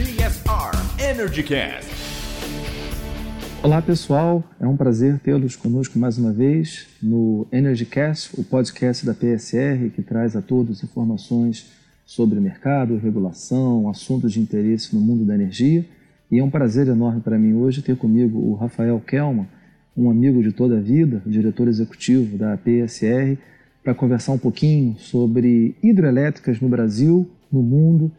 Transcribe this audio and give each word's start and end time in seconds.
CSR 0.00 1.04
Energy 1.10 1.42
Cast. 1.42 1.90
Olá 3.62 3.82
pessoal, 3.82 4.42
é 4.58 4.66
um 4.66 4.74
prazer 4.74 5.18
tê-los 5.18 5.56
conosco 5.56 5.98
mais 5.98 6.16
uma 6.16 6.32
vez 6.32 6.86
no 7.02 7.46
EnergyCast, 7.52 8.40
o 8.40 8.42
podcast 8.42 9.04
da 9.04 9.12
PSR 9.12 9.90
que 9.94 10.00
traz 10.00 10.34
a 10.34 10.40
todos 10.40 10.82
informações 10.82 11.70
sobre 12.06 12.40
mercado, 12.40 12.96
regulação, 12.96 13.90
assuntos 13.90 14.32
de 14.32 14.40
interesse 14.40 14.94
no 14.94 15.02
mundo 15.02 15.26
da 15.26 15.34
energia. 15.34 15.84
E 16.30 16.38
é 16.38 16.42
um 16.42 16.48
prazer 16.48 16.88
enorme 16.88 17.20
para 17.20 17.38
mim 17.38 17.52
hoje 17.52 17.82
ter 17.82 17.94
comigo 17.94 18.38
o 18.38 18.54
Rafael 18.54 18.98
Kelman, 19.06 19.48
um 19.94 20.08
amigo 20.08 20.42
de 20.42 20.50
toda 20.50 20.78
a 20.78 20.80
vida, 20.80 21.20
diretor 21.26 21.68
executivo 21.68 22.38
da 22.38 22.56
PSR, 22.56 23.36
para 23.84 23.94
conversar 23.94 24.32
um 24.32 24.38
pouquinho 24.38 24.96
sobre 24.98 25.76
hidrelétricas 25.82 26.58
no 26.58 26.70
Brasil, 26.70 27.28
no 27.52 27.62
mundo, 27.62 28.10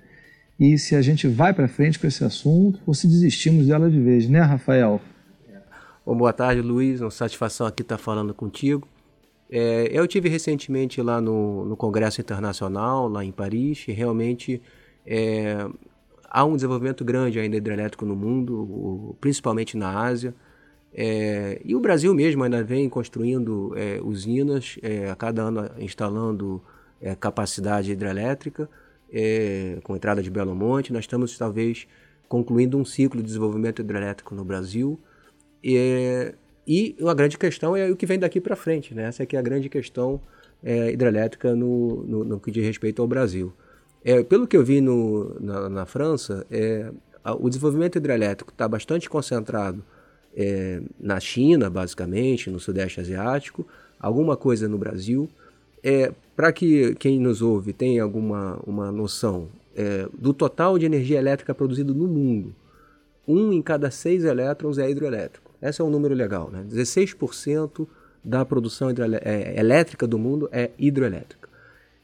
e 0.61 0.77
se 0.77 0.95
a 0.95 1.01
gente 1.01 1.27
vai 1.27 1.55
para 1.55 1.67
frente 1.67 1.97
com 1.97 2.05
esse 2.05 2.23
assunto 2.23 2.79
ou 2.85 2.93
se 2.93 3.07
desistimos 3.07 3.65
dela 3.65 3.89
de 3.89 3.99
vez, 3.99 4.29
né, 4.29 4.41
Rafael? 4.41 5.01
Bom, 6.05 6.15
boa 6.15 6.31
tarde, 6.31 6.61
Luiz. 6.61 7.01
Uma 7.01 7.09
satisfação 7.09 7.65
aqui 7.65 7.81
estar 7.81 7.97
falando 7.97 8.31
contigo. 8.31 8.87
É, 9.49 9.89
eu 9.91 10.07
tive 10.07 10.29
recentemente 10.29 11.01
lá 11.01 11.19
no, 11.19 11.65
no, 11.65 11.75
Congresso 11.75 12.21
Internacional, 12.21 13.07
lá 13.09 13.25
em 13.25 13.31
Paris, 13.31 13.85
e 13.87 13.91
realmente 13.91 14.61
é, 15.03 15.67
há 16.29 16.45
um 16.45 16.53
desenvolvimento 16.53 17.03
grande 17.03 17.39
ainda 17.39 17.57
hidrelétrico 17.57 18.05
no 18.05 18.15
mundo, 18.15 19.15
principalmente 19.19 19.75
na 19.75 19.99
Ásia. 19.99 20.31
É, 20.93 21.59
e 21.65 21.75
o 21.75 21.79
Brasil 21.79 22.13
mesmo 22.13 22.43
ainda 22.43 22.63
vem 22.63 22.87
construindo 22.87 23.73
é, 23.75 23.99
usinas, 23.99 24.77
é, 24.83 25.09
a 25.09 25.15
cada 25.15 25.41
ano 25.41 25.71
instalando 25.79 26.61
é, 27.01 27.15
capacidade 27.15 27.91
hidrelétrica, 27.91 28.69
com 29.83 29.95
entrada 29.95 30.21
de 30.21 30.29
Belo 30.29 30.55
Monte. 30.55 30.93
Nós 30.93 31.03
estamos 31.03 31.37
talvez 31.37 31.87
concluindo 32.27 32.77
um 32.77 32.85
ciclo 32.85 33.19
de 33.19 33.27
desenvolvimento 33.27 33.81
hidrelétrico 33.81 34.33
no 34.33 34.45
Brasil. 34.45 34.99
E, 35.63 36.33
e 36.65 36.95
uma 36.99 37.13
grande 37.13 37.37
questão 37.37 37.75
é 37.75 37.89
o 37.89 37.95
que 37.95 38.05
vem 38.05 38.17
daqui 38.17 38.39
para 38.39 38.55
frente, 38.55 38.95
né? 38.95 39.03
Essa 39.03 39.23
aqui 39.23 39.35
é 39.35 39.39
a 39.39 39.41
grande 39.41 39.67
questão 39.67 40.21
é, 40.63 40.91
hidrelétrica 40.91 41.55
no, 41.55 42.03
no, 42.03 42.23
no, 42.23 42.39
que 42.39 42.51
diz 42.51 42.63
respeito 42.63 43.01
ao 43.01 43.07
Brasil. 43.07 43.51
É, 44.03 44.23
pelo 44.23 44.47
que 44.47 44.55
eu 44.55 44.63
vi 44.63 44.81
no, 44.81 45.35
na, 45.39 45.69
na 45.69 45.85
França, 45.85 46.45
é, 46.49 46.91
o 47.39 47.49
desenvolvimento 47.49 47.97
hidrelétrico 47.97 48.51
está 48.51 48.67
bastante 48.67 49.09
concentrado 49.09 49.83
é, 50.35 50.81
na 50.99 51.19
China, 51.19 51.69
basicamente, 51.69 52.49
no 52.49 52.59
Sudeste 52.59 52.99
Asiático, 52.99 53.67
alguma 53.99 54.35
coisa 54.37 54.67
no 54.67 54.77
Brasil. 54.77 55.29
É, 55.83 56.11
Para 56.35 56.51
que 56.51 56.95
quem 56.95 57.19
nos 57.19 57.41
ouve 57.41 57.73
tenha 57.73 58.03
alguma 58.03 58.59
uma 58.65 58.91
noção 58.91 59.47
é, 59.75 60.07
do 60.17 60.33
total 60.33 60.77
de 60.77 60.85
energia 60.85 61.17
elétrica 61.17 61.53
produzido 61.53 61.93
no 61.93 62.07
mundo, 62.07 62.53
um 63.27 63.51
em 63.53 63.61
cada 63.61 63.89
seis 63.91 64.23
elétrons 64.23 64.77
é 64.77 64.89
hidroelétrico. 64.89 65.51
Esse 65.61 65.81
é 65.81 65.83
um 65.83 65.89
número 65.89 66.15
legal, 66.15 66.49
né? 66.51 66.65
16% 66.67 67.87
da 68.23 68.43
produção 68.43 68.89
é, 69.23 69.59
elétrica 69.59 70.07
do 70.07 70.17
mundo 70.17 70.49
é 70.51 70.71
hidroelétrica. 70.77 71.49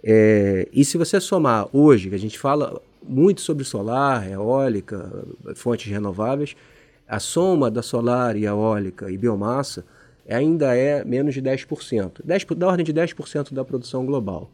É, 0.04 0.68
e 0.72 0.86
se 0.86 0.98
você 0.98 1.20
somar 1.20 1.68
hoje, 1.74 2.10
que 2.10 2.16
a 2.16 2.20
gente 2.20 2.38
fala 2.38 2.82
muito 3.04 3.42
sobre 3.42 3.64
solar, 3.64 4.30
eólica, 4.30 5.12
fontes 5.56 5.92
renováveis, 5.92 6.56
a 7.08 7.20
soma 7.20 7.72
da 7.72 7.82
solar 7.82 8.36
e 8.36 8.46
eólica 8.46 9.10
e 9.10 9.18
biomassa 9.18 9.86
ainda 10.30 10.76
é 10.76 11.04
menos 11.04 11.34
de 11.34 11.42
10%, 11.42 12.22
10 12.24 12.46
da 12.58 12.68
ordem 12.68 12.86
de 12.86 12.94
10% 12.94 13.54
da 13.54 13.64
produção 13.64 14.06
global. 14.06 14.50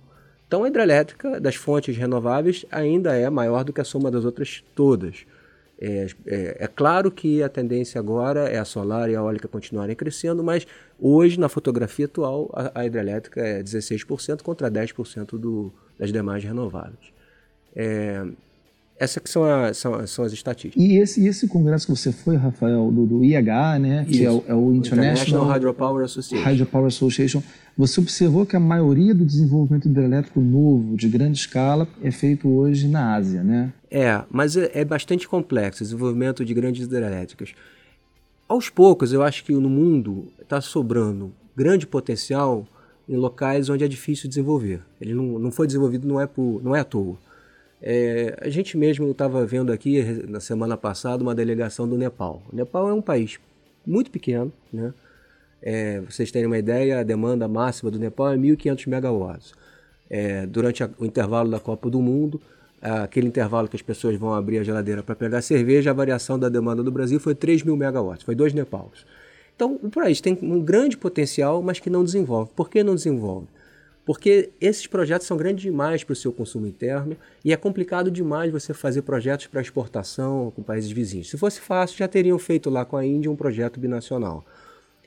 Então 0.48 0.64
a 0.64 0.68
hidrelétrica 0.68 1.40
das 1.40 1.56
fontes 1.56 1.98
renováveis 1.98 2.66
ainda 2.72 3.16
é 3.16 3.30
maior 3.30 3.64
do 3.64 3.74
que 3.74 3.82
a 3.82 3.84
soma 3.84 4.12
das 4.12 4.24
outras 4.24 4.64
todas. 4.76 5.26
É, 5.80 6.08
é, 6.26 6.58
é, 6.60 6.68
claro 6.68 7.12
que 7.12 7.42
a 7.42 7.50
tendência 7.50 8.00
agora 8.00 8.48
é 8.48 8.58
a 8.58 8.66
solar 8.66 9.10
e 9.10 9.16
a 9.16 9.20
eólica 9.20 9.48
continuarem 9.48 9.96
crescendo, 9.96 10.44
mas 10.44 10.66
hoje, 11.00 11.40
na 11.40 11.50
fotografia 11.50 12.06
atual, 12.06 12.50
a, 12.54 12.82
a 12.82 12.86
hidrelétrica 12.86 13.42
é 13.42 13.62
16% 13.62 14.42
contra 14.44 14.70
10% 14.70 15.38
do, 15.38 15.74
das 15.98 16.12
demais 16.12 16.44
renováveis. 16.44 17.12
É, 17.76 18.26
essas 19.04 19.22
que 19.22 19.30
são, 19.30 19.44
a, 19.44 19.74
são, 19.74 20.08
são, 20.08 20.26
as 20.26 20.34
estatísticas. 20.34 20.82
E 20.82 20.98
esse, 20.98 21.26
esse 21.28 21.48
congresso 21.48 21.86
que 21.86 21.92
você 21.92 22.12
foi, 22.12 22.36
Rafael, 22.36 22.92
do, 22.92 23.06
do 23.06 23.24
IH, 23.24 23.80
né, 23.80 24.06
que 24.06 24.24
é 24.24 24.32
o, 24.32 24.44
é 24.48 24.54
o, 24.54 24.74
International, 24.74 25.14
International 25.14 25.46
Hydropower 25.46 26.06
Association. 26.06 26.50
Hydropower 26.50 26.88
Association, 26.88 27.44
você 27.78 28.00
observou 28.00 28.46
que 28.46 28.56
a 28.56 28.60
maioria 28.60 29.14
do 29.14 29.26
desenvolvimento 29.26 29.88
hidrelétrico 29.88 30.40
novo, 30.40 30.96
de 30.96 31.10
grande 31.10 31.38
escala, 31.38 31.88
é 32.02 32.12
feito 32.12 32.48
hoje 32.48 32.88
na 32.88 33.16
Ásia, 33.16 33.44
né? 33.44 33.74
É, 33.92 34.22
mas 34.32 34.56
é, 34.58 34.72
é 34.74 34.86
bastante 34.86 35.28
complexo 35.28 35.84
o 35.84 35.86
desenvolvimento 35.86 36.44
de 36.46 36.54
grandes 36.54 36.86
hidrelétricas. 36.86 37.54
Aos 38.48 38.70
poucos, 38.70 39.14
eu 39.14 39.22
acho 39.22 39.44
que 39.44 39.54
no 39.54 39.70
mundo 39.70 40.28
está 40.42 40.62
sobrando 40.62 41.32
grande 41.56 41.86
potencial 41.86 42.66
em 43.08 43.16
locais 43.16 43.70
onde 43.70 43.84
é 43.84 43.88
difícil 43.88 44.30
desenvolver. 44.30 44.82
Ele 45.00 45.14
não, 45.14 45.40
não 45.40 45.52
foi 45.52 45.68
desenvolvido, 45.68 46.08
não 46.08 46.20
é, 46.20 46.26
por, 46.26 46.62
não 46.64 46.76
é 46.76 46.80
à 46.80 46.84
toa. 46.84 47.18
É, 47.86 48.38
a 48.40 48.48
gente 48.48 48.78
mesmo 48.78 49.12
estava 49.12 49.46
vendo 49.46 49.70
aqui 49.70 50.02
na 50.30 50.40
semana 50.40 50.78
passada 50.78 51.22
uma 51.22 51.36
delegação 51.36 51.86
do 51.86 51.98
Nepal. 51.98 52.42
O 52.52 52.56
Nepal 52.56 52.90
é 52.90 52.94
um 52.94 53.02
país 53.02 53.38
muito 53.86 54.10
pequeno, 54.10 54.54
né? 54.72 54.94
É, 55.62 56.00
vocês 56.02 56.32
terem 56.32 56.48
uma 56.48 56.58
ideia, 56.58 57.00
a 57.00 57.04
demanda 57.04 57.46
máxima 57.46 57.92
do 57.92 58.00
Nepal 58.00 58.32
é 58.32 58.38
1.500 58.38 58.88
megawatts. 58.88 59.54
É, 60.10 60.46
durante 60.46 60.82
a, 60.82 60.90
o 60.98 61.06
intervalo 61.06 61.50
da 61.52 61.60
Copa 61.60 61.90
do 61.90 62.02
Mundo, 62.02 62.40
aquele 62.82 63.28
intervalo 63.28 63.68
que 63.68 63.76
as 63.76 63.82
pessoas 63.82 64.18
vão 64.18 64.34
abrir 64.34 64.60
a 64.60 64.64
geladeira 64.64 65.04
para 65.04 65.16
pegar 65.16 65.42
cerveja, 65.42 65.92
a 65.92 65.94
variação 65.94 66.40
da 66.40 66.48
demanda 66.48 66.84
do 66.84 66.92
Brasil 66.92 67.20
foi 67.20 67.36
3 67.36 67.64
mil 67.64 67.76
megawatts, 67.76 68.24
foi 68.24 68.36
dois 68.36 68.54
Nepaus. 68.54 69.06
Então, 69.56 69.80
o 69.84 69.90
país 69.90 70.20
tem 70.22 70.38
um 70.42 70.62
grande 70.62 70.98
potencial, 70.98 71.62
mas 71.62 71.80
que 71.80 71.90
não 71.90 72.04
desenvolve. 72.04 72.52
Por 72.56 72.70
que 72.70 72.84
não 72.84 72.96
desenvolve? 72.96 73.48
Porque 74.06 74.50
esses 74.60 74.86
projetos 74.86 75.26
são 75.26 75.38
grandes 75.38 75.62
demais 75.62 76.04
para 76.04 76.14
o 76.14 76.16
seu 76.16 76.32
consumo 76.34 76.68
interno 76.68 77.16
e 77.44 77.54
é 77.54 77.58
complicado 77.58 78.12
demais 78.12 78.52
você 78.52 78.74
fazer 78.74 79.02
projetos 79.04 79.48
para 79.48 79.62
exportação 79.62 80.52
com 80.54 80.62
países 80.62 80.92
vizinhos. 80.92 81.30
Se 81.30 81.38
fosse 81.38 81.62
fácil, 81.62 81.98
já 81.98 82.08
teriam 82.08 82.38
feito 82.38 82.70
lá 82.70 82.84
com 82.84 82.98
a 82.98 83.06
Índia 83.06 83.32
um 83.32 83.36
projeto 83.36 83.80
binacional. 83.80 84.44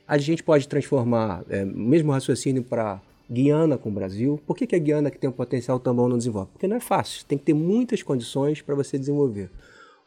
A 0.08 0.16
gente 0.16 0.42
pode 0.42 0.66
transformar 0.66 1.44
é, 1.50 1.64
o 1.64 1.66
mesmo 1.66 2.10
raciocínio 2.10 2.62
para 2.62 3.00
Guiana 3.30 3.76
com 3.76 3.90
o 3.90 3.92
Brasil. 3.92 4.40
Por 4.46 4.56
que, 4.56 4.66
que 4.66 4.76
a 4.76 4.78
Guiana, 4.78 5.10
que 5.10 5.18
tem 5.18 5.28
um 5.28 5.32
potencial 5.32 5.78
tão 5.78 5.94
bom, 5.94 6.08
não 6.08 6.16
desenvolve? 6.16 6.50
Porque 6.52 6.66
não 6.66 6.76
é 6.76 6.80
fácil, 6.80 7.24
tem 7.26 7.36
que 7.36 7.44
ter 7.44 7.54
muitas 7.54 8.02
condições 8.02 8.62
para 8.62 8.74
você 8.74 8.98
desenvolver. 8.98 9.50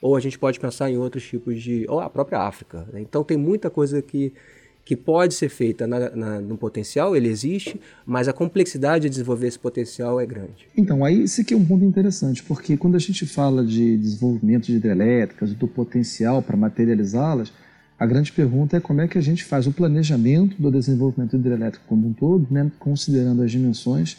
Ou 0.02 0.16
a 0.16 0.20
gente 0.20 0.40
pode 0.40 0.60
pensar 0.60 0.90
em 0.90 0.98
outros 0.98 1.28
tipos 1.28 1.62
de. 1.62 1.86
ou 1.90 2.00
a 2.00 2.10
própria 2.10 2.40
África. 2.40 2.88
Né? 2.92 3.02
Então 3.02 3.24
tem 3.24 3.38
muita 3.38 3.70
coisa 3.70 4.02
que 4.02 4.34
que 4.84 4.96
pode 4.96 5.36
ser 5.36 5.50
feita 5.50 5.86
na, 5.86 6.10
na, 6.10 6.42
no 6.42 6.58
potencial, 6.58 7.16
ele 7.16 7.28
existe, 7.28 7.80
mas 8.06 8.28
a 8.28 8.34
complexidade 8.34 9.04
de 9.04 9.10
desenvolver 9.10 9.48
esse 9.48 9.60
potencial 9.60 10.20
é 10.20 10.26
grande. 10.26 10.68
Então, 10.76 11.06
aí 11.06 11.22
esse 11.22 11.42
aqui 11.42 11.54
é 11.54 11.58
um 11.58 11.66
ponto 11.66 11.86
interessante, 11.86 12.42
porque 12.42 12.76
quando 12.76 12.96
a 12.96 13.00
gente 13.00 13.26
fala 13.26 13.64
de 13.64 13.98
desenvolvimento 13.98 14.66
de 14.66 14.78
hidrelétricas, 14.78 15.54
do 15.54 15.68
potencial 15.68 16.42
para 16.42 16.58
materializá-las, 16.58 17.52
a 18.00 18.06
grande 18.06 18.32
pergunta 18.32 18.78
é 18.78 18.80
como 18.80 19.02
é 19.02 19.08
que 19.08 19.18
a 19.18 19.22
gente 19.22 19.44
faz 19.44 19.68
o 19.68 19.74
planejamento 19.74 20.56
do 20.60 20.72
desenvolvimento 20.72 21.36
hidrelétrico 21.36 21.86
como 21.86 22.08
um 22.08 22.14
todo, 22.14 22.48
né, 22.50 22.72
considerando 22.80 23.44
as 23.44 23.52
dimensões 23.52 24.18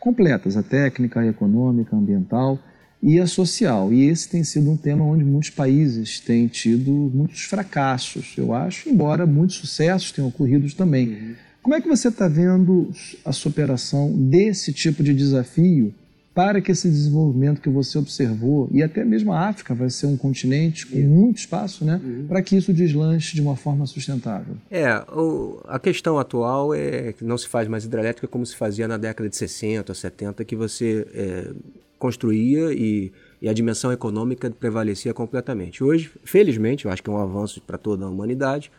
completas, 0.00 0.56
a 0.56 0.62
técnica, 0.62 1.20
a 1.20 1.26
econômica, 1.26 1.94
a 1.94 1.98
ambiental, 1.98 2.58
e 3.02 3.18
a 3.18 3.26
social. 3.26 3.92
E 3.92 4.08
esse 4.08 4.28
tem 4.28 4.42
sido 4.44 4.70
um 4.70 4.76
tema 4.76 5.04
onde 5.04 5.24
muitos 5.24 5.50
países 5.50 6.20
têm 6.20 6.46
tido 6.46 6.90
muitos 7.14 7.42
fracassos, 7.42 8.34
eu 8.36 8.52
acho, 8.52 8.88
embora 8.88 9.26
muitos 9.26 9.56
sucessos 9.56 10.12
tenham 10.12 10.28
ocorrido 10.28 10.72
também. 10.74 11.08
Uhum. 11.08 11.34
Como 11.62 11.74
é 11.74 11.80
que 11.80 11.88
você 11.88 12.08
está 12.08 12.28
vendo 12.28 12.90
a 13.24 13.32
superação 13.32 14.12
desse 14.12 14.72
tipo 14.72 15.02
de 15.02 15.12
desafio 15.12 15.94
para 16.34 16.60
que 16.60 16.70
esse 16.70 16.88
desenvolvimento 16.88 17.60
que 17.60 17.68
você 17.68 17.98
observou, 17.98 18.68
e 18.72 18.80
até 18.80 19.04
mesmo 19.04 19.32
a 19.32 19.48
África 19.48 19.74
vai 19.74 19.90
ser 19.90 20.06
um 20.06 20.16
continente 20.16 20.86
com 20.86 20.96
uhum. 20.96 21.08
muito 21.08 21.38
espaço, 21.38 21.84
né, 21.84 22.00
uhum. 22.02 22.26
para 22.28 22.40
que 22.40 22.56
isso 22.56 22.72
deslanche 22.72 23.34
de 23.34 23.42
uma 23.42 23.56
forma 23.56 23.84
sustentável? 23.86 24.54
É, 24.70 24.88
o, 25.12 25.60
a 25.66 25.80
questão 25.80 26.16
atual 26.16 26.72
é 26.72 27.12
que 27.12 27.24
não 27.24 27.36
se 27.36 27.48
faz 27.48 27.66
mais 27.66 27.84
hidrelétrica 27.84 28.28
como 28.28 28.46
se 28.46 28.54
fazia 28.54 28.86
na 28.86 28.96
década 28.96 29.28
de 29.28 29.36
60, 29.36 29.92
70, 29.92 30.44
que 30.44 30.54
você 30.54 31.04
é, 31.12 31.50
construía 31.98 32.72
e, 32.72 33.12
e 33.42 33.48
a 33.48 33.52
dimensão 33.52 33.92
econômica 33.92 34.50
prevalecia 34.50 35.12
completamente. 35.12 35.82
Hoje, 35.82 36.10
felizmente, 36.24 36.84
eu 36.84 36.90
acho 36.90 37.02
que 37.02 37.10
é 37.10 37.12
um 37.12 37.18
avanço 37.18 37.60
para 37.60 37.76
toda 37.76 38.04
a 38.04 38.08
humanidade, 38.08 38.70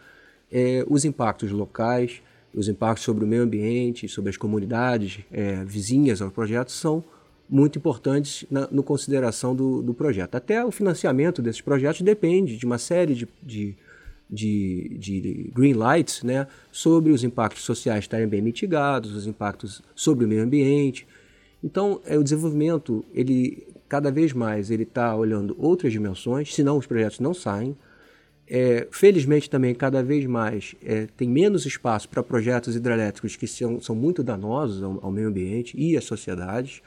é, 0.52 0.84
os 0.88 1.06
impactos 1.06 1.52
locais, 1.52 2.22
os 2.54 2.68
impactos 2.68 3.04
sobre 3.04 3.24
o 3.24 3.28
meio 3.28 3.44
ambiente, 3.44 4.08
sobre 4.08 4.30
as 4.30 4.38
comunidades 4.38 5.20
é, 5.32 5.64
vizinhas 5.64 6.22
ao 6.22 6.32
projeto 6.32 6.72
são 6.72 7.04
muito 7.50 7.80
importantes 7.80 8.46
na 8.50 8.68
no 8.72 8.84
consideração 8.84 9.56
do, 9.56 9.82
do, 9.82 9.94
projeto. 9.94 10.36
Até 10.36 10.64
o 10.64 10.72
financiamento 10.72 11.42
desses 11.42 11.62
projetos 11.62 12.02
depende 12.02 12.58
de 12.58 12.66
uma 12.66 12.78
série 12.78 13.16
de, 13.16 13.28
de, 13.42 13.76
de, 14.30 14.98
de 15.00 15.52
green 15.54 15.74
lights 15.74 16.22
né, 16.24 16.48
sobre 16.72 17.12
os 17.12 17.24
impactos 17.24 17.64
sociais 17.64 18.04
estarem 18.04 18.28
bem 18.28 18.42
mitigados, 18.42 19.16
os 19.16 19.26
impactos 19.26 19.82
sobre 19.96 20.26
o 20.26 20.28
meio 20.28 20.44
ambiente, 20.44 21.08
então, 21.64 22.02
é, 22.06 22.18
o 22.18 22.24
desenvolvimento 22.24 23.04
ele 23.14 23.68
cada 23.90 24.12
vez 24.12 24.32
mais 24.32 24.70
ele 24.70 24.84
está 24.84 25.16
olhando 25.16 25.56
outras 25.58 25.92
dimensões, 25.92 26.54
senão 26.54 26.78
os 26.78 26.86
projetos 26.86 27.20
não 27.20 27.34
saem. 27.34 27.76
É, 28.48 28.88
felizmente 28.92 29.50
também, 29.50 29.76
cada 29.76 30.02
vez 30.02 30.26
mais, 30.26 30.76
é, 30.84 31.08
tem 31.18 31.30
menos 31.30 31.66
espaço 31.66 32.10
para 32.10 32.24
projetos 32.24 32.76
hidrelétricos 32.76 33.36
que 33.36 33.48
são, 33.48 33.80
são 33.80 33.96
muito 33.96 34.24
danosos 34.24 34.82
ao, 34.82 35.06
ao 35.06 35.12
meio 35.12 35.28
ambiente 35.28 35.80
e 35.80 35.98
às 35.98 36.04
sociedades. 36.04 36.82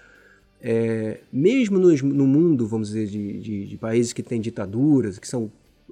É, 0.61 1.21
mesmo 1.33 1.79
no 1.79 2.27
mundo, 2.27 2.67
vamos 2.67 2.89
dizer, 2.89 3.07
de, 3.07 3.39
de, 3.41 3.67
de, 3.67 3.77
países 3.77 4.13
que 4.13 4.23
têm 4.23 4.41
ditaduras, 4.41 5.19
que 5.19 5.27
são 5.27 5.51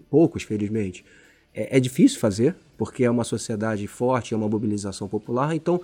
poucos, 0.09 0.45
felizmente, 0.45 1.05
é, 1.53 1.77
é, 1.77 1.81
difícil 1.81 2.21
fazer, 2.21 2.55
porque 2.79 3.05
é 3.05 3.11
uma 3.11 3.25
sociedade 3.25 3.87
forte, 3.87 4.33
é 4.33 4.37
uma 4.37 4.49
mobilização 4.49 5.09
popular. 5.09 5.55
Então, 5.55 5.81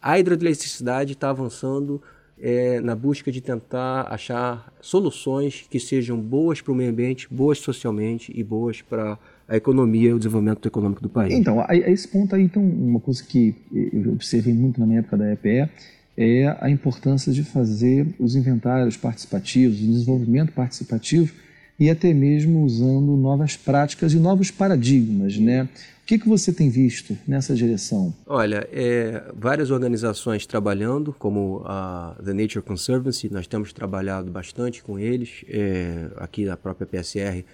a 0.00 0.18
hidroeletricidade 0.18 1.12
está 1.12 1.30
avançando 1.30 2.02
é, 2.42 2.80
na 2.80 2.96
busca 2.96 3.30
de 3.30 3.40
tentar 3.40 4.08
achar 4.10 4.72
soluções 4.80 5.64
que 5.70 5.78
sejam 5.78 6.18
boas 6.18 6.60
para 6.60 6.72
o 6.72 6.74
meio 6.74 6.90
ambiente, 6.90 7.28
boas 7.30 7.58
socialmente 7.58 8.32
e 8.34 8.42
boas 8.42 8.82
para 8.82 9.16
a 9.48 9.56
economia 9.56 10.10
e 10.10 10.12
o 10.12 10.18
desenvolvimento 10.18 10.66
econômico 10.66 11.00
do 11.00 11.08
país. 11.08 11.32
Então, 11.32 11.60
a, 11.60 11.70
a 11.70 11.76
esse 11.76 12.08
ponto 12.08 12.34
aí, 12.34 12.42
então, 12.42 12.60
uma 12.60 12.98
coisa 12.98 13.22
que 13.22 13.54
eu 13.72 14.12
observei 14.12 14.52
muito 14.52 14.80
na 14.80 14.86
minha 14.86 14.98
época 14.98 15.16
da 15.16 15.32
EPE 15.32 15.70
é 16.16 16.56
a 16.60 16.68
importância 16.68 17.32
de 17.32 17.44
fazer 17.44 18.08
os 18.18 18.34
inventários 18.34 18.96
participativos, 18.96 19.80
o 19.80 19.86
desenvolvimento 19.86 20.52
participativo 20.52 21.32
e 21.78 21.90
até 21.90 22.12
mesmo 22.12 22.64
usando 22.64 23.16
novas 23.16 23.56
práticas 23.56 24.12
e 24.12 24.18
novos 24.18 24.50
paradigmas, 24.50 25.36
né? 25.38 25.68
O 26.02 26.04
que, 26.04 26.18
que 26.18 26.28
você 26.28 26.52
tem 26.52 26.68
visto 26.68 27.16
nessa 27.26 27.54
direção? 27.54 28.12
Olha, 28.26 28.68
é, 28.72 29.22
várias 29.34 29.70
organizações 29.70 30.44
trabalhando, 30.44 31.14
como 31.16 31.62
a 31.64 32.16
The 32.22 32.32
Nature 32.32 32.62
Conservancy, 32.62 33.32
nós 33.32 33.46
temos 33.46 33.72
trabalhado 33.72 34.30
bastante 34.30 34.82
com 34.82 34.98
eles, 34.98 35.44
é, 35.48 36.08
aqui 36.16 36.44
na 36.44 36.56
própria 36.56 36.86
PSR, 36.86 37.44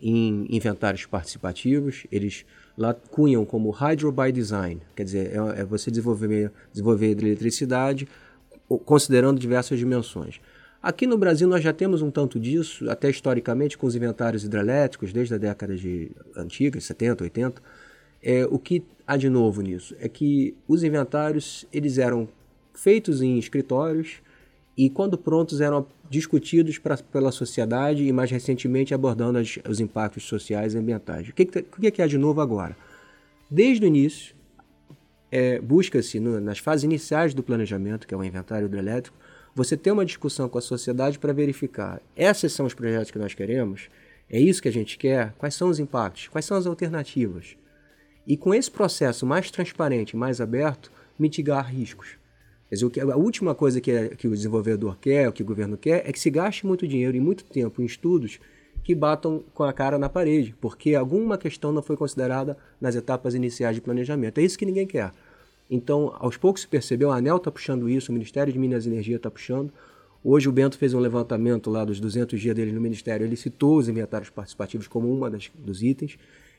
em 0.00 0.46
inventários 0.50 1.06
participativos. 1.06 2.06
Eles 2.12 2.44
lá 2.76 2.92
cunham 2.92 3.44
como 3.44 3.70
Hydro 3.70 4.12
by 4.12 4.30
Design, 4.30 4.80
quer 4.94 5.04
dizer, 5.04 5.32
é, 5.32 5.62
é 5.62 5.64
você 5.64 5.90
desenvolver, 5.90 6.52
desenvolver 6.72 7.10
eletricidade 7.10 8.06
considerando 8.84 9.38
diversas 9.38 9.78
dimensões. 9.78 10.40
Aqui 10.84 11.06
no 11.06 11.16
Brasil 11.16 11.48
nós 11.48 11.64
já 11.64 11.72
temos 11.72 12.02
um 12.02 12.10
tanto 12.10 12.38
disso, 12.38 12.90
até 12.90 13.08
historicamente 13.08 13.78
com 13.78 13.86
os 13.86 13.96
inventários 13.96 14.44
hidrelétricos, 14.44 15.14
desde 15.14 15.32
a 15.32 15.38
década 15.38 15.74
de 15.74 16.10
antiga, 16.36 16.78
70, 16.78 17.24
80, 17.24 17.62
é, 18.22 18.44
o 18.44 18.58
que 18.58 18.84
há 19.06 19.16
de 19.16 19.30
novo 19.30 19.62
nisso 19.62 19.96
é 19.98 20.10
que 20.10 20.54
os 20.68 20.84
inventários 20.84 21.64
eles 21.72 21.96
eram 21.96 22.28
feitos 22.74 23.22
em 23.22 23.38
escritórios 23.38 24.20
e, 24.76 24.90
quando 24.90 25.16
prontos, 25.16 25.62
eram 25.62 25.86
discutidos 26.10 26.76
pra, 26.76 26.98
pela 26.98 27.32
sociedade 27.32 28.04
e, 28.04 28.12
mais 28.12 28.30
recentemente, 28.30 28.92
abordando 28.92 29.38
as, 29.38 29.58
os 29.66 29.80
impactos 29.80 30.24
sociais 30.24 30.74
e 30.74 30.78
ambientais. 30.78 31.30
O 31.30 31.32
que, 31.32 31.46
que, 31.46 31.60
o 31.60 31.92
que 31.92 32.02
há 32.02 32.06
de 32.06 32.18
novo 32.18 32.42
agora? 32.42 32.76
Desde 33.50 33.86
o 33.86 33.88
início, 33.88 34.34
é, 35.32 35.58
busca-se, 35.60 36.20
nas 36.20 36.58
fases 36.58 36.84
iniciais 36.84 37.32
do 37.32 37.42
planejamento, 37.42 38.06
que 38.06 38.12
é 38.12 38.16
o 38.18 38.22
inventário 38.22 38.66
hidrelétrico, 38.66 39.16
você 39.54 39.76
ter 39.76 39.92
uma 39.92 40.04
discussão 40.04 40.48
com 40.48 40.58
a 40.58 40.62
sociedade 40.62 41.18
para 41.18 41.32
verificar 41.32 42.00
esses 42.16 42.52
são 42.52 42.66
os 42.66 42.74
projetos 42.74 43.10
que 43.10 43.18
nós 43.18 43.34
queremos, 43.34 43.88
é 44.28 44.40
isso 44.40 44.60
que 44.60 44.68
a 44.68 44.72
gente 44.72 44.98
quer, 44.98 45.32
quais 45.38 45.54
são 45.54 45.68
os 45.68 45.78
impactos, 45.78 46.28
quais 46.28 46.44
são 46.44 46.56
as 46.56 46.66
alternativas. 46.66 47.56
E 48.26 48.36
com 48.36 48.54
esse 48.54 48.70
processo 48.70 49.26
mais 49.26 49.50
transparente, 49.50 50.16
mais 50.16 50.40
aberto, 50.40 50.90
mitigar 51.18 51.70
riscos. 51.70 52.16
Quer 52.68 52.76
dizer, 52.76 53.12
a 53.12 53.16
última 53.16 53.54
coisa 53.54 53.80
que, 53.80 53.90
é, 53.90 54.08
que 54.08 54.26
o 54.26 54.32
desenvolvedor 54.32 54.96
quer, 54.98 55.28
o 55.28 55.32
que 55.32 55.42
o 55.42 55.46
governo 55.46 55.76
quer, 55.76 56.08
é 56.08 56.12
que 56.12 56.18
se 56.18 56.30
gaste 56.30 56.66
muito 56.66 56.88
dinheiro 56.88 57.16
e 57.16 57.20
muito 57.20 57.44
tempo 57.44 57.82
em 57.82 57.84
estudos 57.84 58.40
que 58.82 58.94
batam 58.94 59.42
com 59.54 59.62
a 59.62 59.72
cara 59.72 59.98
na 59.98 60.08
parede, 60.08 60.54
porque 60.60 60.94
alguma 60.94 61.38
questão 61.38 61.72
não 61.72 61.82
foi 61.82 61.96
considerada 61.96 62.56
nas 62.80 62.94
etapas 62.94 63.34
iniciais 63.34 63.76
de 63.76 63.80
planejamento. 63.80 64.38
É 64.38 64.42
isso 64.42 64.58
que 64.58 64.66
ninguém 64.66 64.86
quer. 64.86 65.12
Então, 65.70 66.14
aos 66.18 66.36
poucos 66.36 66.62
se 66.62 66.68
percebeu, 66.68 67.10
a 67.10 67.16
ANEL 67.16 67.36
está 67.36 67.50
puxando 67.50 67.88
isso, 67.88 68.10
o 68.10 68.14
Ministério 68.14 68.52
de 68.52 68.58
Minas 68.58 68.84
e 68.84 68.88
Energia 68.88 69.16
está 69.16 69.30
puxando. 69.30 69.72
Hoje 70.22 70.48
o 70.48 70.52
Bento 70.52 70.78
fez 70.78 70.94
um 70.94 71.00
levantamento 71.00 71.70
lá 71.70 71.84
dos 71.84 72.00
200 72.00 72.40
dias 72.40 72.54
dele 72.54 72.72
no 72.72 72.80
Ministério, 72.80 73.26
ele 73.26 73.36
citou 73.36 73.76
os 73.76 73.88
inventários 73.88 74.30
participativos 74.30 74.86
como 74.86 75.12
uma 75.12 75.30
das, 75.30 75.50
dos 75.54 75.82
itens. 75.82 76.18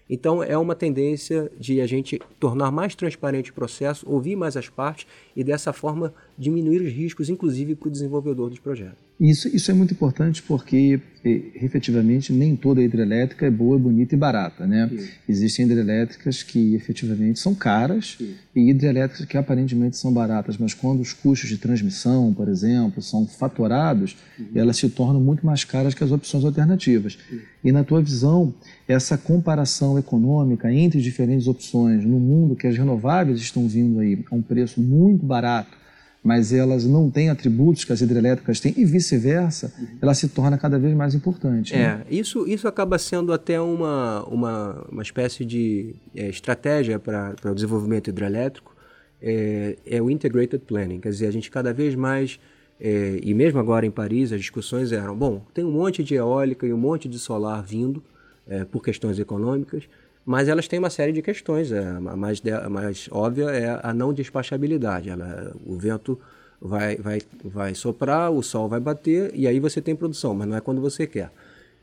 Então 0.09 0.43
é 0.43 0.57
uma 0.57 0.75
tendência 0.75 1.51
de 1.57 1.81
a 1.81 1.87
gente 1.87 2.21
tornar 2.39 2.71
mais 2.71 2.93
transparente 2.93 3.51
o 3.51 3.53
processo, 3.53 4.07
ouvir 4.07 4.35
mais 4.35 4.55
as 4.55 4.69
partes 4.69 5.07
e 5.35 5.43
dessa 5.43 5.73
forma 5.73 6.13
diminuir 6.37 6.81
os 6.81 6.91
riscos, 6.91 7.29
inclusive 7.29 7.75
para 7.75 7.87
o 7.87 7.91
desenvolvedor 7.91 8.49
dos 8.49 8.59
projetos. 8.59 9.04
Isso, 9.19 9.47
isso 9.55 9.71
é 9.71 9.73
muito 9.73 9.93
importante 9.93 10.43
porque, 10.43 10.99
efetivamente, 11.23 12.33
nem 12.33 12.53
toda 12.53 12.81
hidrelétrica 12.81 13.45
é 13.45 13.49
boa, 13.49 13.79
bonita 13.79 14.13
e 14.13 14.17
barata. 14.17 14.67
Né? 14.67 14.89
Existem 15.27 15.65
hidrelétricas 15.65 16.43
que 16.43 16.75
efetivamente 16.75 17.39
são 17.39 17.55
caras 17.55 18.17
e 18.53 18.69
hidrelétricas 18.69 19.25
que 19.25 19.37
aparentemente 19.37 19.95
são 19.95 20.11
baratas, 20.11 20.57
mas 20.57 20.73
quando 20.73 20.99
os 20.99 21.13
custos 21.13 21.49
de 21.49 21.57
transmissão, 21.57 22.33
por 22.33 22.49
exemplo, 22.49 23.01
são 23.01 23.25
fatorados, 23.25 24.17
uhum. 24.37 24.47
elas 24.53 24.75
se 24.75 24.89
tornam 24.89 25.21
muito 25.21 25.45
mais 25.45 25.63
caras 25.63 25.93
que 25.93 26.03
as 26.03 26.11
opções 26.11 26.43
alternativas. 26.43 27.17
E 27.63 27.71
na 27.71 27.85
tua 27.85 28.01
visão, 28.01 28.53
essa 28.85 29.17
comparação 29.17 29.97
econômica 29.97 30.71
entre 30.71 31.01
diferentes 31.01 31.47
opções 31.47 32.03
no 32.03 32.19
mundo 32.19 32.55
que 32.55 32.67
as 32.67 32.77
renováveis 32.77 33.39
estão 33.39 33.65
vindo 33.65 33.99
aí 33.99 34.19
a 34.29 34.35
um 34.35 34.41
preço 34.41 34.81
muito 34.81 35.25
barato, 35.25 35.84
mas 36.25 36.51
elas 36.51 36.85
não 36.85 37.11
têm 37.11 37.29
atributos 37.29 37.85
que 37.85 37.93
as 37.93 38.01
hidrelétricas 38.01 38.59
têm, 38.59 38.73
e 38.75 38.83
vice-versa, 38.83 39.71
ela 40.01 40.11
se 40.15 40.27
torna 40.27 40.57
cada 40.57 40.79
vez 40.79 40.95
mais 40.95 41.13
importante. 41.13 41.75
Né? 41.75 42.03
É, 42.09 42.13
isso, 42.13 42.47
isso 42.47 42.67
acaba 42.67 42.97
sendo 42.97 43.31
até 43.31 43.61
uma, 43.61 44.23
uma, 44.23 44.87
uma 44.91 45.03
espécie 45.03 45.45
de 45.45 45.93
é, 46.15 46.27
estratégia 46.27 46.97
para 46.97 47.35
o 47.45 47.53
desenvolvimento 47.53 48.07
hidrelétrico, 48.07 48.75
é, 49.21 49.77
é, 49.85 50.01
o 50.01 50.09
Integrated 50.09 50.63
Planning, 50.65 50.99
quer 50.99 51.09
dizer, 51.09 51.27
a 51.27 51.31
gente 51.31 51.51
cada 51.51 51.71
vez 51.71 51.93
mais, 51.93 52.39
é, 52.81 53.19
e 53.21 53.31
mesmo 53.35 53.59
agora 53.59 53.85
em 53.85 53.91
Paris, 53.91 54.33
as 54.33 54.39
discussões 54.39 54.91
eram, 54.91 55.15
bom, 55.15 55.45
tem 55.53 55.63
um 55.63 55.71
monte 55.71 56.03
de 56.03 56.15
eólica 56.15 56.65
e 56.65 56.73
um 56.73 56.77
monte 56.77 57.07
de 57.07 57.19
solar 57.19 57.63
vindo 57.63 58.03
é, 58.47 58.65
por 58.65 58.81
questões 58.83 59.19
econômicas, 59.19 59.83
mas 60.25 60.47
elas 60.47 60.67
têm 60.67 60.79
uma 60.79 60.89
série 60.89 61.11
de 61.11 61.21
questões. 61.21 61.71
É, 61.71 61.87
a, 61.87 62.15
mais, 62.15 62.41
a 62.45 62.69
mais 62.69 63.07
óbvia 63.11 63.45
é 63.45 63.79
a 63.81 63.93
não 63.93 64.11
despachabilidade. 64.11 65.09
Ela, 65.09 65.53
o 65.65 65.77
vento 65.77 66.19
vai, 66.59 66.95
vai, 66.95 67.21
vai 67.43 67.75
soprar, 67.75 68.31
o 68.31 68.41
sol 68.41 68.67
vai 68.67 68.79
bater 68.79 69.31
e 69.35 69.47
aí 69.47 69.59
você 69.59 69.81
tem 69.81 69.95
produção, 69.95 70.33
mas 70.33 70.47
não 70.47 70.57
é 70.57 70.61
quando 70.61 70.81
você 70.81 71.05
quer. 71.05 71.31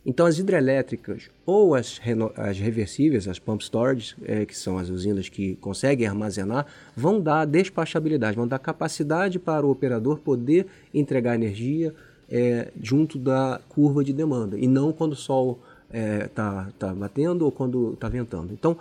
Então, 0.04 0.26
as 0.26 0.36
hidrelétricas 0.36 1.30
ou 1.46 1.76
as, 1.76 2.00
as 2.36 2.58
reversíveis, 2.58 3.28
as 3.28 3.38
pump 3.38 3.62
storage, 3.62 4.16
é, 4.24 4.44
que 4.44 4.56
são 4.56 4.76
as 4.76 4.88
usinas 4.88 5.28
que 5.28 5.54
conseguem 5.56 6.08
armazenar, 6.08 6.66
vão 6.96 7.20
dar 7.20 7.44
despachabilidade, 7.44 8.36
vão 8.36 8.48
dar 8.48 8.58
capacidade 8.58 9.38
para 9.38 9.64
o 9.64 9.70
operador 9.70 10.18
poder 10.18 10.66
entregar 10.92 11.36
energia 11.36 11.94
é, 12.28 12.72
junto 12.80 13.16
da 13.16 13.60
curva 13.68 14.02
de 14.02 14.12
demanda 14.12 14.58
e 14.58 14.66
não 14.66 14.92
quando 14.92 15.12
o 15.12 15.16
sol 15.16 15.60
é, 15.92 16.28
tá, 16.28 16.68
tá 16.78 16.94
batendo 16.94 17.44
ou 17.44 17.52
quando 17.52 17.92
está 17.92 18.08
ventando. 18.08 18.52
Então, 18.52 18.76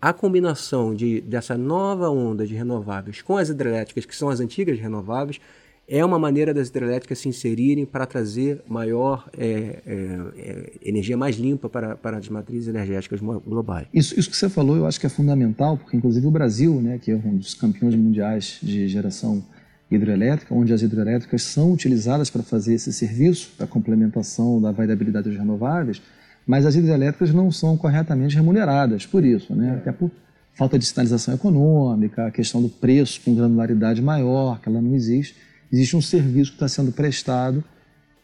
a 0.00 0.12
combinação 0.12 0.94
de, 0.94 1.20
dessa 1.20 1.58
nova 1.58 2.08
onda 2.08 2.46
de 2.46 2.54
renováveis 2.54 3.20
com 3.20 3.36
as 3.36 3.48
hidrelétricas, 3.48 4.06
que 4.06 4.16
são 4.16 4.28
as 4.28 4.40
antigas 4.40 4.78
renováveis, 4.78 5.40
é 5.86 6.04
uma 6.04 6.20
maneira 6.20 6.54
das 6.54 6.68
hidrelétricas 6.68 7.18
se 7.18 7.28
inserirem 7.28 7.84
para 7.84 8.06
trazer 8.06 8.62
maior 8.68 9.28
é, 9.36 9.80
é, 9.84 10.18
é, 10.38 10.72
energia 10.82 11.16
mais 11.16 11.36
limpa 11.36 11.68
para, 11.68 11.96
para 11.96 12.16
as 12.16 12.28
matrizes 12.28 12.68
energéticas 12.68 13.20
globais. 13.20 13.88
Isso, 13.92 14.18
isso 14.18 14.30
que 14.30 14.36
você 14.36 14.48
falou 14.48 14.76
eu 14.76 14.86
acho 14.86 15.00
que 15.00 15.06
é 15.06 15.08
fundamental, 15.08 15.76
porque 15.76 15.96
inclusive 15.96 16.24
o 16.24 16.30
Brasil, 16.30 16.80
né, 16.80 16.98
que 17.02 17.10
é 17.10 17.16
um 17.16 17.36
dos 17.36 17.54
campeões 17.54 17.96
mundiais 17.96 18.58
de 18.62 18.86
geração 18.86 19.44
hidrelétrica, 19.90 20.54
onde 20.54 20.72
as 20.72 20.80
hidrelétricas 20.80 21.42
são 21.42 21.72
utilizadas 21.72 22.30
para 22.30 22.44
fazer 22.44 22.74
esse 22.74 22.92
serviço 22.92 23.50
da 23.58 23.66
complementação 23.66 24.62
da 24.62 24.70
variabilidade 24.70 25.28
das 25.28 25.36
renováveis, 25.36 26.00
mas 26.46 26.66
as 26.66 26.74
hidrelétricas 26.74 27.32
não 27.32 27.50
são 27.50 27.76
corretamente 27.76 28.34
remuneradas 28.34 29.06
por 29.06 29.24
isso, 29.24 29.54
né? 29.54 29.76
até 29.76 29.92
por 29.92 30.10
falta 30.54 30.78
de 30.78 30.84
sinalização 30.84 31.34
econômica, 31.34 32.26
a 32.26 32.30
questão 32.30 32.60
do 32.60 32.68
preço 32.68 33.20
com 33.24 33.34
granularidade 33.34 34.02
maior, 34.02 34.60
que 34.60 34.68
ela 34.68 34.80
não 34.80 34.94
existe. 34.94 35.34
Existe 35.72 35.96
um 35.96 36.02
serviço 36.02 36.50
que 36.50 36.56
está 36.56 36.68
sendo 36.68 36.92
prestado 36.92 37.64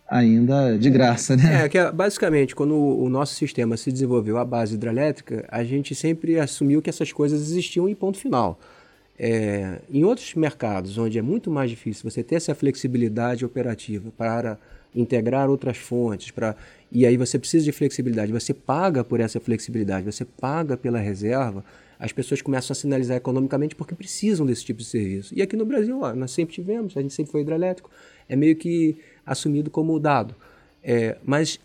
ainda 0.08 0.78
de 0.78 0.90
graça, 0.90 1.36
né? 1.36 1.64
É, 1.64 1.68
que 1.68 1.78
é, 1.78 1.90
basicamente, 1.90 2.54
quando 2.54 2.74
o 2.74 3.08
nosso 3.08 3.34
sistema 3.34 3.76
se 3.76 3.90
desenvolveu 3.90 4.38
à 4.38 4.44
base 4.44 4.74
hidrelétrica, 4.74 5.44
a 5.48 5.64
gente 5.64 5.94
sempre 5.94 6.38
assumiu 6.38 6.80
que 6.80 6.90
essas 6.90 7.12
coisas 7.12 7.40
existiam 7.40 7.88
em 7.88 7.94
ponto 7.94 8.18
final. 8.18 8.58
É, 9.18 9.78
em 9.90 10.04
outros 10.04 10.34
mercados, 10.34 10.98
onde 10.98 11.18
é 11.18 11.22
muito 11.22 11.50
mais 11.50 11.70
difícil 11.70 12.08
você 12.08 12.22
ter 12.22 12.34
essa 12.34 12.54
flexibilidade 12.54 13.44
operativa 13.44 14.10
para 14.16 14.58
integrar 14.94 15.48
outras 15.48 15.76
fontes, 15.76 16.30
para 16.30 16.54
e 16.96 17.04
aí 17.04 17.18
você 17.18 17.38
precisa 17.38 17.62
de 17.62 17.72
flexibilidade, 17.72 18.32
você 18.32 18.54
paga 18.54 19.04
por 19.04 19.20
essa 19.20 19.38
flexibilidade, 19.38 20.10
você 20.10 20.24
paga 20.24 20.78
pela 20.78 20.98
reserva, 20.98 21.62
as 21.98 22.10
pessoas 22.10 22.40
começam 22.40 22.72
a 22.72 22.74
sinalizar 22.74 23.18
economicamente 23.18 23.76
porque 23.76 23.94
precisam 23.94 24.46
desse 24.46 24.64
tipo 24.64 24.78
de 24.78 24.86
serviço. 24.86 25.34
E 25.36 25.42
aqui 25.42 25.56
no 25.56 25.66
Brasil, 25.66 26.00
ó, 26.00 26.14
nós 26.14 26.30
sempre 26.30 26.54
tivemos, 26.54 26.96
a 26.96 27.02
gente 27.02 27.12
sempre 27.12 27.30
foi 27.30 27.42
hidrelétrico, 27.42 27.90
é 28.26 28.34
meio 28.34 28.56
que 28.56 28.96
assumido 29.26 29.70
como 29.70 30.00
dado. 30.00 30.34
É, 30.82 31.18
mas 31.22 31.60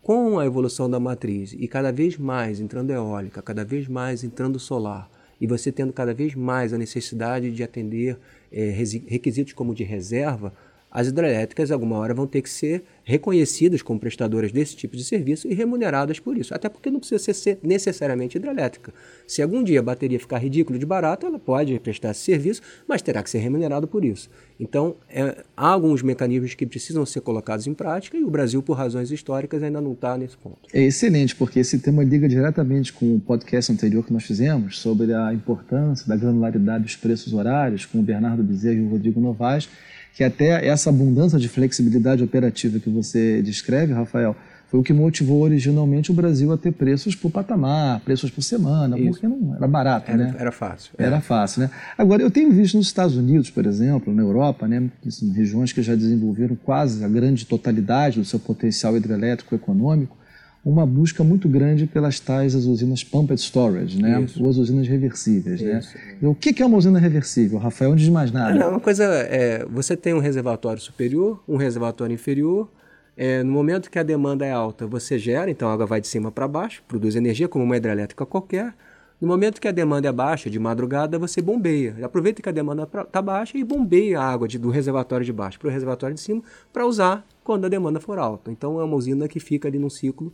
com 0.00 0.38
a 0.38 0.46
evolução 0.46 0.88
da 0.88 0.98
matriz 0.98 1.52
e 1.52 1.68
cada 1.68 1.92
vez 1.92 2.16
mais 2.16 2.58
entrando 2.58 2.90
eólica, 2.90 3.42
cada 3.42 3.62
vez 3.62 3.86
mais 3.86 4.24
entrando 4.24 4.58
solar, 4.58 5.10
e 5.38 5.46
você 5.46 5.70
tendo 5.70 5.92
cada 5.92 6.14
vez 6.14 6.34
mais 6.34 6.72
a 6.72 6.78
necessidade 6.78 7.52
de 7.52 7.62
atender 7.62 8.16
é, 8.50 8.70
requisitos 8.70 9.52
como 9.52 9.74
de 9.74 9.84
reserva, 9.84 10.54
as 10.90 11.06
hidrelétricas, 11.06 11.70
alguma 11.70 11.96
hora, 11.96 12.12
vão 12.12 12.26
ter 12.26 12.42
que 12.42 12.50
ser 12.50 12.82
reconhecidas 13.04 13.82
como 13.82 13.98
prestadoras 13.98 14.52
desse 14.52 14.76
tipo 14.76 14.96
de 14.96 15.04
serviço 15.04 15.48
e 15.48 15.54
remuneradas 15.54 16.18
por 16.18 16.36
isso. 16.36 16.54
Até 16.54 16.68
porque 16.68 16.90
não 16.90 16.98
precisa 16.98 17.32
ser 17.32 17.58
necessariamente 17.62 18.36
hidrelétrica. 18.36 18.92
Se 19.26 19.40
algum 19.42 19.62
dia 19.62 19.80
a 19.80 19.82
bateria 19.82 20.18
ficar 20.18 20.38
ridículo 20.38 20.78
de 20.78 20.86
barato, 20.86 21.26
ela 21.26 21.38
pode 21.38 21.78
prestar 21.78 22.10
esse 22.10 22.20
serviço, 22.20 22.62
mas 22.88 23.02
terá 23.02 23.22
que 23.22 23.30
ser 23.30 23.38
remunerada 23.38 23.86
por 23.86 24.04
isso. 24.04 24.28
Então, 24.58 24.96
é, 25.08 25.44
há 25.56 25.68
alguns 25.68 26.02
mecanismos 26.02 26.54
que 26.54 26.66
precisam 26.66 27.06
ser 27.06 27.20
colocados 27.20 27.66
em 27.66 27.74
prática 27.74 28.16
e 28.16 28.24
o 28.24 28.30
Brasil, 28.30 28.62
por 28.62 28.74
razões 28.74 29.10
históricas, 29.10 29.62
ainda 29.62 29.80
não 29.80 29.92
está 29.92 30.18
nesse 30.18 30.36
ponto. 30.36 30.58
É 30.72 30.82
excelente, 30.82 31.34
porque 31.34 31.60
esse 31.60 31.78
tema 31.78 32.04
liga 32.04 32.28
diretamente 32.28 32.92
com 32.92 33.16
o 33.16 33.20
podcast 33.20 33.72
anterior 33.72 34.04
que 34.04 34.12
nós 34.12 34.24
fizemos 34.24 34.78
sobre 34.78 35.14
a 35.14 35.32
importância 35.32 36.06
da 36.06 36.16
granularidade 36.16 36.84
dos 36.84 36.96
preços 36.96 37.32
horários, 37.32 37.86
com 37.86 37.98
o 38.00 38.02
Bernardo 38.02 38.42
Bezerra 38.42 38.76
e 38.76 38.82
o 38.82 38.88
Rodrigo 38.88 39.20
Novaes 39.20 39.68
que 40.14 40.24
até 40.24 40.66
essa 40.66 40.90
abundância 40.90 41.38
de 41.38 41.48
flexibilidade 41.48 42.22
operativa 42.22 42.78
que 42.78 42.90
você 42.90 43.40
descreve, 43.42 43.92
Rafael, 43.92 44.36
foi 44.70 44.78
o 44.78 44.82
que 44.84 44.92
motivou 44.92 45.42
originalmente 45.42 46.12
o 46.12 46.14
Brasil 46.14 46.52
a 46.52 46.56
ter 46.56 46.70
preços 46.70 47.16
por 47.16 47.28
patamar, 47.32 47.98
preços 48.00 48.30
por 48.30 48.40
semana, 48.40 48.96
Isso. 48.96 49.10
porque 49.10 49.26
não 49.26 49.56
era 49.56 49.66
barato, 49.66 50.12
era, 50.12 50.16
né? 50.16 50.34
Era 50.38 50.52
fácil. 50.52 50.92
Era 50.96 51.16
é. 51.16 51.20
fácil, 51.20 51.62
né? 51.62 51.70
Agora, 51.98 52.22
eu 52.22 52.30
tenho 52.30 52.52
visto 52.52 52.76
nos 52.76 52.86
Estados 52.86 53.16
Unidos, 53.16 53.50
por 53.50 53.66
exemplo, 53.66 54.14
na 54.14 54.22
Europa, 54.22 54.68
né, 54.68 54.88
regiões 55.34 55.72
que 55.72 55.82
já 55.82 55.96
desenvolveram 55.96 56.54
quase 56.54 57.04
a 57.04 57.08
grande 57.08 57.46
totalidade 57.46 58.20
do 58.20 58.24
seu 58.24 58.38
potencial 58.38 58.96
hidrelétrico 58.96 59.56
econômico, 59.56 60.16
uma 60.64 60.84
busca 60.84 61.24
muito 61.24 61.48
grande 61.48 61.86
pelas 61.86 62.20
tais 62.20 62.54
as 62.54 62.64
usinas 62.64 63.02
pumped 63.02 63.40
storage, 63.40 64.00
né? 64.00 64.20
Isso. 64.20 64.42
ou 64.42 64.50
as 64.50 64.56
usinas 64.56 64.86
reversíveis. 64.86 65.60
Né? 65.60 65.80
O 66.22 66.34
que 66.34 66.62
é 66.62 66.66
uma 66.66 66.76
usina 66.76 66.98
reversível, 66.98 67.58
Rafael? 67.58 67.92
Antes 67.92 68.04
de 68.04 68.10
mais 68.10 68.30
nada. 68.30 68.54
Não, 68.54 68.70
uma 68.70 68.80
coisa 68.80 69.04
é, 69.04 69.64
você 69.64 69.96
tem 69.96 70.12
um 70.12 70.18
reservatório 70.18 70.80
superior, 70.80 71.42
um 71.48 71.56
reservatório 71.56 72.12
inferior. 72.12 72.68
É, 73.16 73.42
no 73.42 73.52
momento 73.52 73.90
que 73.90 73.98
a 73.98 74.02
demanda 74.02 74.44
é 74.44 74.52
alta, 74.52 74.86
você 74.86 75.18
gera, 75.18 75.50
então 75.50 75.68
a 75.68 75.72
água 75.72 75.86
vai 75.86 76.00
de 76.00 76.08
cima 76.08 76.30
para 76.30 76.46
baixo, 76.46 76.82
produz 76.86 77.16
energia 77.16 77.48
como 77.48 77.64
uma 77.64 77.76
hidrelétrica 77.76 78.24
qualquer. 78.24 78.74
No 79.20 79.28
momento 79.28 79.60
que 79.60 79.68
a 79.68 79.72
demanda 79.72 80.08
é 80.08 80.12
baixa, 80.12 80.48
de 80.48 80.58
madrugada, 80.58 81.18
você 81.18 81.42
bombeia. 81.42 81.94
Aproveita 82.02 82.40
que 82.40 82.48
a 82.48 82.52
demanda 82.52 82.84
está 82.84 83.20
baixa 83.20 83.58
e 83.58 83.64
bombeia 83.64 84.18
a 84.18 84.24
água 84.24 84.48
de, 84.48 84.58
do 84.58 84.70
reservatório 84.70 85.26
de 85.26 85.32
baixo 85.32 85.58
para 85.58 85.68
o 85.68 85.70
reservatório 85.70 86.14
de 86.14 86.20
cima 86.22 86.42
para 86.72 86.86
usar 86.86 87.26
quando 87.44 87.66
a 87.66 87.68
demanda 87.68 88.00
for 88.00 88.18
alta. 88.18 88.50
Então 88.50 88.80
é 88.80 88.84
uma 88.84 88.96
usina 88.96 89.28
que 89.28 89.38
fica 89.38 89.68
ali 89.68 89.78
num 89.78 89.90
ciclo 89.90 90.32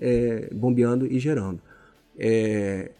é, 0.00 0.48
bombeando 0.52 1.06
e 1.06 1.18
gerando. 1.18 1.60
É, 2.18 2.90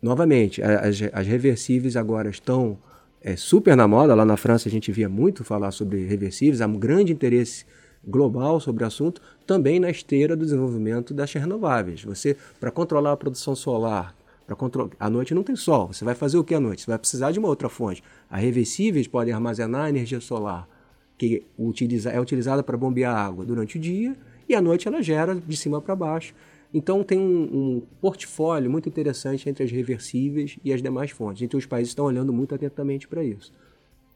novamente, 0.00 0.62
as, 0.62 1.02
as, 1.12 1.26
reversíveis 1.26 1.96
agora 1.96 2.30
estão 2.30 2.78
é, 3.20 3.36
super 3.36 3.76
na 3.76 3.86
moda. 3.88 4.14
Lá 4.14 4.24
na 4.24 4.36
França 4.36 4.68
a 4.68 4.72
gente 4.72 4.90
via 4.92 5.08
muito 5.08 5.44
falar 5.44 5.70
sobre 5.70 6.04
reversíveis, 6.06 6.60
há 6.60 6.66
um 6.66 6.78
grande 6.78 7.12
interesse 7.12 7.64
global 8.04 8.58
sobre 8.58 8.82
o 8.82 8.86
assunto, 8.86 9.22
também 9.46 9.78
na 9.78 9.90
esteira 9.90 10.36
do 10.36 10.44
desenvolvimento 10.44 11.14
das 11.14 11.32
renováveis. 11.32 12.02
Você, 12.02 12.36
para 12.58 12.70
controlar 12.70 13.12
a 13.12 13.16
produção 13.16 13.54
solar, 13.54 14.14
para 14.44 14.56
controlar, 14.56 14.90
à 14.98 15.08
noite 15.08 15.34
não 15.34 15.44
tem 15.44 15.54
sol, 15.54 15.92
você 15.92 16.04
vai 16.04 16.16
fazer 16.16 16.36
o 16.36 16.42
que 16.42 16.54
à 16.54 16.58
noite? 16.58 16.82
Você 16.82 16.90
vai 16.90 16.98
precisar 16.98 17.30
de 17.30 17.38
uma 17.38 17.48
outra 17.48 17.68
fonte. 17.68 18.02
As 18.28 18.42
reversíveis 18.42 19.06
podem 19.06 19.32
armazenar 19.32 19.88
energia 19.88 20.20
solar, 20.20 20.68
que 21.16 21.46
utiliza, 21.56 22.10
é 22.10 22.20
utilizada 22.20 22.62
para 22.62 22.76
bombear 22.76 23.14
água 23.14 23.44
durante 23.44 23.76
o 23.76 23.80
dia 23.80 24.16
e 24.52 24.54
à 24.54 24.60
noite 24.60 24.86
ela 24.86 25.02
gera 25.02 25.34
de 25.34 25.56
cima 25.56 25.80
para 25.80 25.96
baixo. 25.96 26.34
Então 26.72 27.02
tem 27.02 27.18
um, 27.18 27.42
um, 27.42 27.82
portfólio 28.00 28.70
muito 28.70 28.88
interessante 28.88 29.48
entre 29.48 29.64
as 29.64 29.70
reversíveis 29.70 30.58
e 30.64 30.72
as 30.72 30.80
demais 30.80 31.10
fontes. 31.10 31.42
Então 31.42 31.58
os 31.58 31.66
países 31.66 31.90
estão 31.90 32.06
olhando 32.06 32.32
muito 32.32 32.54
atentamente 32.54 33.06
para 33.06 33.22
isso. 33.22 33.52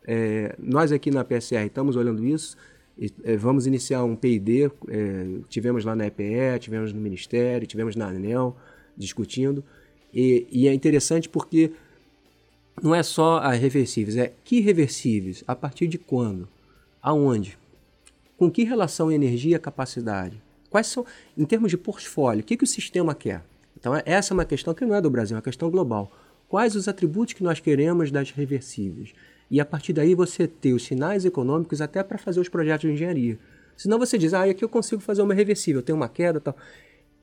É, 0.07 0.55
nós 0.59 0.93
aqui 0.93 1.11
na 1.11 1.25
PSR 1.25 1.67
estamos 1.67 1.97
olhando 1.97 2.25
isso. 2.25 2.57
E, 2.99 3.13
é, 3.25 3.37
vamos 3.37 3.67
iniciar 3.67 4.05
um 4.05 4.17
PID. 4.17 4.71
É, 4.89 5.27
tivemos 5.49 5.85
lá 5.85 5.95
na 5.95 6.07
EPE, 6.07 6.59
tivemos 6.61 6.93
no 6.93 7.01
Ministério, 7.01 7.67
tivemos 7.67 7.95
na 7.95 8.07
ANEL 8.07 8.57
discutindo. 8.97 9.63
E, 10.15 10.47
e 10.51 10.69
é 10.69 10.73
interessante 10.73 11.29
porque 11.29 11.73
não 12.83 12.95
é 12.95 13.03
só 13.03 13.39
as 13.39 13.59
reversíveis, 13.59 14.17
é 14.17 14.33
que 14.45 14.61
reversíveis, 14.61 15.43
a 15.47 15.55
partir 15.55 15.87
de 15.87 15.99
quando, 15.99 16.49
aonde, 17.03 17.59
com 18.37 18.51
que 18.51 18.65
relação 18.65 19.11
energia 19.11 19.57
e 19.57 19.59
capacidade? 19.59 20.43
Quais 20.71 20.87
são, 20.87 21.07
em 21.37 21.45
termos 21.45 21.71
de 21.71 21.79
portfólio, 21.79 22.43
o 22.43 22.45
que, 22.45 22.57
que 22.57 22.65
o 22.65 22.67
sistema 22.67 23.15
quer? 23.15 23.43
Então, 23.79 23.95
é, 23.95 24.03
essa 24.05 24.33
é 24.33 24.35
uma 24.35 24.45
questão 24.45 24.75
que 24.75 24.85
não 24.85 24.95
é 24.95 25.01
do 25.01 25.11
Brasil, 25.11 25.35
é 25.35 25.39
uma 25.39 25.43
questão 25.43 25.71
global. 25.71 26.11
Quais 26.49 26.77
os 26.77 26.89
atributos 26.89 27.35
que 27.35 27.43
nós 27.43 27.61
queremos 27.61 28.11
das 28.11 28.31
reversíveis? 28.31 29.13
E 29.51 29.61
a 29.61 29.65
partir 29.65 29.93
daí 29.93 30.15
você 30.15 30.47
ter 30.47 30.73
os 30.73 30.85
sinais 30.85 31.25
econômicos 31.25 31.81
até 31.81 32.03
para 32.03 32.19
fazer 32.19 32.41
os 32.41 32.49
projetos 32.49 32.89
de 32.89 32.95
engenharia. 32.95 33.39
Senão 33.77 33.99
você 33.99 34.17
diz, 34.17 34.33
ah, 34.35 34.45
aqui 34.45 34.65
eu 34.65 34.69
consigo 34.69 35.01
fazer 35.01 35.23
uma 35.23 35.35
reversível, 35.35 35.81
eu 35.81 35.85
tenho 35.85 35.97
uma 35.97 36.09
queda 36.09 36.41
tal. 36.41 36.57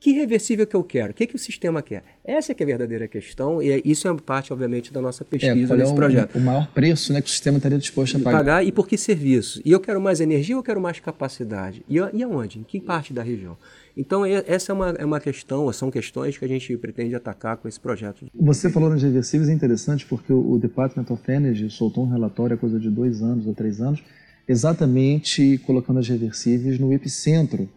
Que 0.04 0.12
reversível 0.12 0.66
que 0.66 0.76
eu 0.76 0.84
quero? 0.84 1.12
O 1.12 1.14
que, 1.14 1.26
que 1.26 1.34
o 1.34 1.38
sistema 1.38 1.80
quer? 1.80 2.04
Essa 2.22 2.52
é 2.52 2.54
que 2.54 2.62
é 2.62 2.64
a 2.64 2.66
verdadeira 2.66 3.08
questão 3.08 3.62
e 3.62 3.70
é, 3.70 3.80
isso 3.86 4.06
é 4.06 4.14
parte, 4.14 4.52
obviamente, 4.52 4.92
da 4.92 5.00
nossa 5.00 5.24
pesquisa 5.24 5.52
é, 5.52 5.76
nesse 5.78 5.92
é 5.92 5.94
o, 5.94 5.96
projeto. 5.96 6.36
O 6.36 6.40
maior 6.42 6.68
preço 6.74 7.10
né, 7.10 7.22
que 7.22 7.28
o 7.28 7.30
sistema 7.30 7.56
estaria 7.56 7.78
disposto 7.78 8.18
a 8.18 8.20
pagar. 8.20 8.36
pagar. 8.36 8.66
E 8.66 8.70
por 8.70 8.86
que 8.86 8.98
serviço? 8.98 9.62
E 9.64 9.72
eu 9.72 9.80
quero 9.80 9.98
mais 10.02 10.20
energia 10.20 10.56
ou 10.56 10.58
eu 10.58 10.62
quero 10.62 10.78
mais 10.78 11.00
capacidade? 11.00 11.82
E, 11.88 11.94
e 11.94 12.22
aonde? 12.22 12.58
Em 12.58 12.64
que 12.64 12.82
parte 12.82 13.14
da 13.14 13.22
região? 13.22 13.56
Então, 13.96 14.26
essa 14.26 14.72
é 14.72 14.74
uma, 14.74 14.90
é 14.90 15.04
uma 15.06 15.20
questão, 15.20 15.72
são 15.72 15.90
questões 15.90 16.36
que 16.36 16.44
a 16.44 16.48
gente 16.48 16.76
pretende 16.76 17.14
atacar 17.14 17.56
com 17.56 17.66
esse 17.66 17.80
projeto. 17.80 18.26
Você 18.38 18.68
falou 18.68 18.90
nas 18.90 19.02
reversíveis, 19.02 19.48
é 19.48 19.54
interessante 19.54 20.04
porque 20.04 20.34
o 20.34 20.58
Department 20.58 21.06
of 21.08 21.22
Energy 21.32 21.70
soltou 21.70 22.04
um 22.04 22.10
relatório 22.10 22.56
há 22.56 22.58
coisa 22.58 22.78
de 22.78 22.90
dois 22.90 23.22
anos 23.22 23.46
ou 23.46 23.54
três 23.54 23.80
anos, 23.80 24.02
exatamente 24.46 25.56
colocando 25.64 25.98
as 25.98 26.06
reversíveis 26.06 26.78
no 26.78 26.92
epicentro 26.92 27.70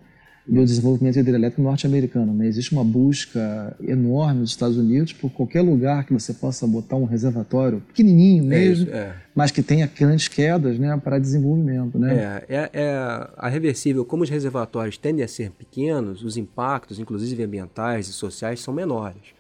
do 0.48 0.64
desenvolvimento 0.64 1.20
hidrelétrico 1.20 1.62
norte-americano. 1.62 2.34
Né? 2.34 2.48
Existe 2.48 2.72
uma 2.72 2.84
busca 2.84 3.76
enorme 3.82 4.42
nos 4.42 4.52
Estados 4.52 4.78
Unidos 4.78 5.12
por 5.12 5.30
qualquer 5.30 5.62
lugar 5.62 6.06
que 6.06 6.14
você 6.14 6.34
possa 6.34 6.66
botar 6.66 6.96
um 6.96 7.04
reservatório 7.04 7.82
pequenininho 7.82 8.46
é 8.46 8.48
mesmo, 8.48 8.90
é 8.90 8.98
é. 8.98 9.16
mas 9.36 9.52
que 9.52 9.62
tenha 9.62 9.86
grandes 9.88 10.28
quedas 10.30 10.80
né, 10.80 11.00
para 11.04 11.20
desenvolvimento. 11.20 12.00
Né? 12.00 12.44
É, 12.48 12.56
é, 12.56 12.70
é, 12.74 13.30
a 13.36 13.50
reversível, 13.50 14.06
como 14.06 14.24
os 14.24 14.30
reservatórios 14.30 14.98
tendem 14.98 15.24
a 15.24 15.28
ser 15.28 15.52
pequenos, 15.52 16.24
os 16.24 16.38
impactos, 16.38 16.98
inclusive 16.98 17.44
ambientais 17.44 18.08
e 18.08 18.14
sociais, 18.14 18.62
são 18.62 18.74
menores. 18.74 19.36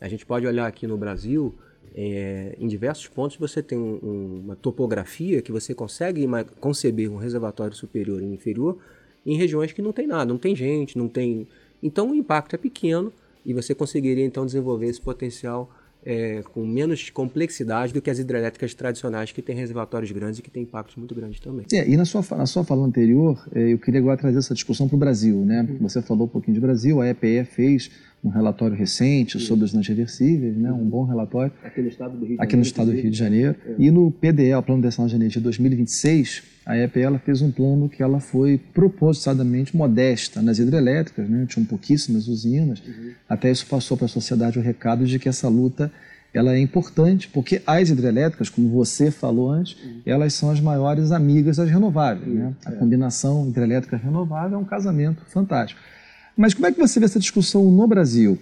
A 0.00 0.08
gente 0.08 0.24
pode 0.24 0.46
olhar 0.46 0.66
aqui 0.66 0.86
no 0.86 0.96
Brasil, 0.96 1.54
é, 1.94 2.54
em 2.58 2.66
diversos 2.66 3.08
pontos 3.08 3.36
você 3.36 3.62
tem 3.62 3.78
um, 3.78 4.42
uma 4.44 4.56
topografia 4.56 5.40
que 5.40 5.52
você 5.52 5.74
consegue 5.74 6.26
conceber 6.60 7.10
um 7.10 7.16
reservatório 7.16 7.74
superior 7.74 8.22
e 8.22 8.26
inferior 8.26 8.78
em 9.26 9.36
regiões 9.36 9.72
que 9.72 9.82
não 9.82 9.92
tem 9.92 10.06
nada, 10.06 10.24
não 10.26 10.38
tem 10.38 10.54
gente, 10.54 10.96
não 10.96 11.08
tem. 11.08 11.46
Então 11.82 12.12
o 12.12 12.14
impacto 12.14 12.54
é 12.54 12.58
pequeno 12.58 13.12
e 13.44 13.52
você 13.52 13.74
conseguiria 13.74 14.24
então 14.24 14.46
desenvolver 14.46 14.86
esse 14.86 15.00
potencial 15.00 15.70
é, 16.06 16.40
com 16.54 16.64
menos 16.64 17.10
complexidade 17.10 17.92
do 17.92 18.00
que 18.00 18.08
as 18.08 18.20
hidrelétricas 18.20 18.72
tradicionais 18.74 19.32
que 19.32 19.42
têm 19.42 19.56
reservatórios 19.56 20.12
grandes 20.12 20.38
e 20.38 20.42
que 20.42 20.48
têm 20.48 20.62
impactos 20.62 20.94
muito 20.94 21.12
grandes 21.16 21.40
também. 21.40 21.66
É, 21.72 21.88
e 21.88 21.96
na 21.96 22.04
sua, 22.04 22.24
na 22.36 22.46
sua 22.46 22.62
fala 22.62 22.86
anterior, 22.86 23.44
é, 23.52 23.72
eu 23.72 23.78
queria 23.78 23.98
agora 23.98 24.16
trazer 24.16 24.38
essa 24.38 24.54
discussão 24.54 24.86
para 24.86 24.94
o 24.94 24.98
Brasil. 24.98 25.44
Né? 25.44 25.66
Uhum. 25.68 25.78
Você 25.80 26.00
falou 26.00 26.26
um 26.26 26.28
pouquinho 26.28 26.54
de 26.54 26.60
Brasil, 26.60 27.00
a 27.00 27.08
EPE 27.08 27.44
fez 27.44 27.90
um 28.22 28.28
relatório 28.28 28.76
recente 28.76 29.40
sobre 29.40 29.64
os 29.64 29.72
não 29.72 29.82
reversíveis, 29.82 30.56
né? 30.56 30.72
um 30.72 30.88
bom 30.88 31.04
relatório. 31.04 31.52
Aqui 31.64 31.82
no 31.82 31.88
estado 31.88 32.16
do 32.16 32.24
Rio 32.24 32.28
de 32.28 32.36
Janeiro. 32.36 32.42
Aqui 32.42 32.56
no 32.56 32.62
estado 32.62 32.90
do 32.92 32.96
Rio 32.96 33.10
de 33.10 33.18
Janeiro. 33.18 33.56
É. 33.66 33.74
E 33.76 33.90
no 33.90 34.10
PDE, 34.12 34.54
o 34.54 34.62
Plano 34.62 34.82
de 34.82 34.88
Ação 34.88 35.08
de 35.08 35.14
Energia 35.16 35.42
2026, 35.42 36.42
a 36.66 36.76
EPE 36.76 37.00
ela 37.00 37.18
fez 37.20 37.40
um 37.40 37.52
plano 37.52 37.88
que 37.88 38.02
ela 38.02 38.18
foi 38.18 38.58
propositadamente 38.74 39.76
modesta 39.76 40.42
nas 40.42 40.58
hidrelétricas, 40.58 41.28
né? 41.30 41.46
tinham 41.48 41.64
pouquíssimas 41.64 42.26
usinas. 42.26 42.80
Uhum. 42.80 43.12
Até 43.28 43.52
isso 43.52 43.64
passou 43.66 43.96
para 43.96 44.06
a 44.06 44.08
sociedade 44.08 44.58
o 44.58 44.62
recado 44.62 45.06
de 45.06 45.16
que 45.20 45.28
essa 45.28 45.48
luta 45.48 45.92
ela 46.34 46.52
é 46.52 46.58
importante, 46.58 47.28
porque 47.28 47.62
as 47.64 47.88
hidrelétricas, 47.88 48.50
como 48.50 48.68
você 48.68 49.12
falou 49.12 49.48
antes, 49.48 49.76
uhum. 49.80 50.00
elas 50.04 50.34
são 50.34 50.50
as 50.50 50.60
maiores 50.60 51.12
amigas 51.12 51.56
das 51.56 51.70
renováveis. 51.70 52.26
Né? 52.26 52.52
A 52.64 52.72
é. 52.72 52.74
combinação 52.74 53.48
hidrelétrica 53.48 53.96
renovável 53.96 54.58
é 54.58 54.60
um 54.60 54.64
casamento 54.64 55.22
fantástico. 55.28 55.80
Mas 56.36 56.52
como 56.52 56.66
é 56.66 56.72
que 56.72 56.78
você 56.78 56.98
vê 56.98 57.06
essa 57.06 57.20
discussão 57.20 57.70
no 57.70 57.86
Brasil? 57.86 58.36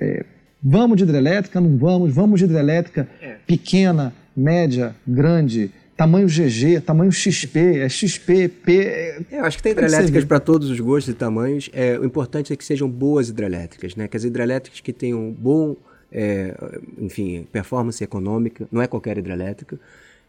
É, 0.00 0.24
vamos 0.62 0.96
de 0.96 1.04
hidrelétrica, 1.04 1.60
não 1.60 1.76
vamos? 1.76 2.12
Vamos 2.12 2.40
de 2.40 2.46
hidrelétrica 2.46 3.06
é. 3.20 3.36
pequena, 3.46 4.14
média, 4.34 4.96
grande? 5.06 5.70
Tamanho 5.96 6.26
GG, 6.26 6.82
tamanho 6.82 7.10
XP, 7.10 7.78
é 7.78 7.88
XP, 7.88 8.48
P. 8.48 8.78
É... 8.80 9.18
Eu 9.32 9.44
acho 9.46 9.56
que 9.56 9.62
tem 9.62 9.72
hidrelétricas 9.72 10.24
para 10.24 10.38
todos 10.38 10.68
os 10.68 10.78
gostos 10.78 11.14
e 11.14 11.16
tamanhos. 11.16 11.70
É, 11.72 11.98
o 11.98 12.04
importante 12.04 12.52
é 12.52 12.56
que 12.56 12.64
sejam 12.64 12.86
boas 12.88 13.30
hidrelétricas, 13.30 13.96
né? 13.96 14.06
Que 14.06 14.16
as 14.16 14.22
hidrelétricas 14.22 14.80
que 14.80 14.92
tenham 14.92 15.32
bom, 15.32 15.74
é, 16.12 16.54
enfim, 16.98 17.48
performance 17.50 18.04
econômica, 18.04 18.68
não 18.70 18.82
é 18.82 18.86
qualquer 18.86 19.16
hidrelétrica. 19.16 19.80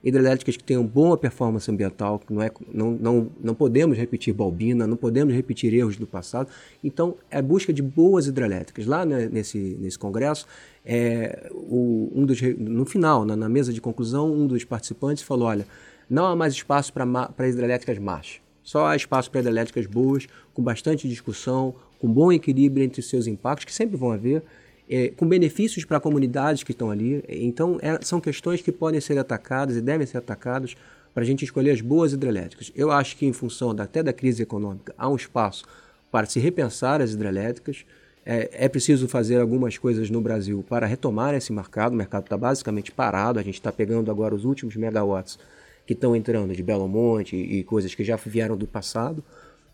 Hidrelétricas 0.07 0.55
que 0.55 0.63
tenham 0.63 0.85
boa 0.85 1.17
performance 1.17 1.69
ambiental, 1.69 2.21
não, 2.29 2.41
é, 2.41 2.49
não, 2.73 2.91
não, 2.91 3.31
não 3.43 3.53
podemos 3.53 3.97
repetir 3.97 4.33
balbina, 4.33 4.87
não 4.87 4.95
podemos 4.95 5.33
repetir 5.33 5.73
erros 5.73 5.97
do 5.97 6.07
passado. 6.07 6.49
Então, 6.81 7.15
é 7.29 7.39
a 7.39 7.41
busca 7.41 7.73
de 7.73 7.81
boas 7.81 8.25
hidrelétricas. 8.25 8.85
Lá 8.85 9.05
né, 9.05 9.27
nesse, 9.29 9.57
nesse 9.57 9.99
congresso, 9.99 10.47
é, 10.85 11.49
o, 11.51 12.09
um 12.15 12.25
dos, 12.25 12.41
no 12.57 12.85
final, 12.85 13.25
na, 13.25 13.35
na, 13.35 13.49
mesa 13.49 13.73
de 13.73 13.81
conclusão, 13.81 14.31
um 14.31 14.47
dos 14.47 14.63
participantes 14.63 15.23
falou, 15.23 15.49
olha, 15.49 15.67
não 16.09 16.25
há 16.25 16.35
mais 16.35 16.53
espaço 16.53 16.93
para 16.93 17.47
hidrelétricas 17.49 17.99
más. 17.99 18.39
Só 18.63 18.85
há 18.85 18.95
espaço 18.95 19.29
para 19.29 19.41
hidrelétricas 19.41 19.85
boas, 19.85 20.25
com 20.53 20.63
bastante 20.63 21.07
discussão, 21.09 21.75
com 21.99 22.07
bom 22.07 22.31
equilíbrio 22.31 22.85
entre 22.85 23.01
seus 23.01 23.27
impactos, 23.27 23.65
que 23.65 23.73
sempre 23.73 23.97
vão 23.97 24.11
haver, 24.11 24.41
é, 24.89 25.09
com 25.09 25.27
benefícios 25.27 25.85
para 25.85 25.99
comunidades 25.99 26.63
que 26.63 26.71
estão 26.71 26.89
ali. 26.89 27.23
Então, 27.27 27.77
é, 27.81 27.99
são 28.01 28.21
questões 28.21 28.61
que 28.61 28.71
podem 28.71 29.01
ser 29.01 29.17
atacadas 29.17 29.75
e 29.75 29.81
devem 29.81 30.07
ser 30.07 30.17
atacadas 30.17 30.75
para 31.13 31.23
a 31.23 31.25
gente 31.25 31.43
escolher 31.43 31.71
as 31.71 31.81
boas 31.81 32.13
hidrelétricas. 32.13 32.71
Eu 32.75 32.91
acho 32.91 33.17
que, 33.17 33.25
em 33.25 33.33
função 33.33 33.73
da, 33.73 33.83
até 33.83 34.01
da 34.01 34.13
crise 34.13 34.43
econômica, 34.43 34.93
há 34.97 35.09
um 35.09 35.15
espaço 35.15 35.65
para 36.11 36.25
se 36.25 36.39
repensar 36.39 37.01
as 37.01 37.11
hidrelétricas. 37.11 37.85
É, 38.25 38.65
é 38.65 38.69
preciso 38.69 39.07
fazer 39.07 39.39
algumas 39.39 39.77
coisas 39.77 40.09
no 40.09 40.21
Brasil 40.21 40.63
para 40.67 40.85
retomar 40.85 41.33
esse 41.33 41.51
mercado. 41.51 41.93
O 41.93 41.95
mercado 41.95 42.23
está 42.23 42.37
basicamente 42.37 42.91
parado. 42.91 43.39
A 43.39 43.43
gente 43.43 43.55
está 43.55 43.71
pegando 43.71 44.11
agora 44.11 44.35
os 44.35 44.45
últimos 44.45 44.75
megawatts 44.75 45.39
que 45.85 45.93
estão 45.93 46.15
entrando 46.15 46.53
de 46.53 46.61
Belo 46.61 46.87
Monte 46.87 47.35
e 47.35 47.63
coisas 47.63 47.95
que 47.95 48.03
já 48.03 48.17
vieram 48.17 48.57
do 48.57 48.67
passado. 48.67 49.23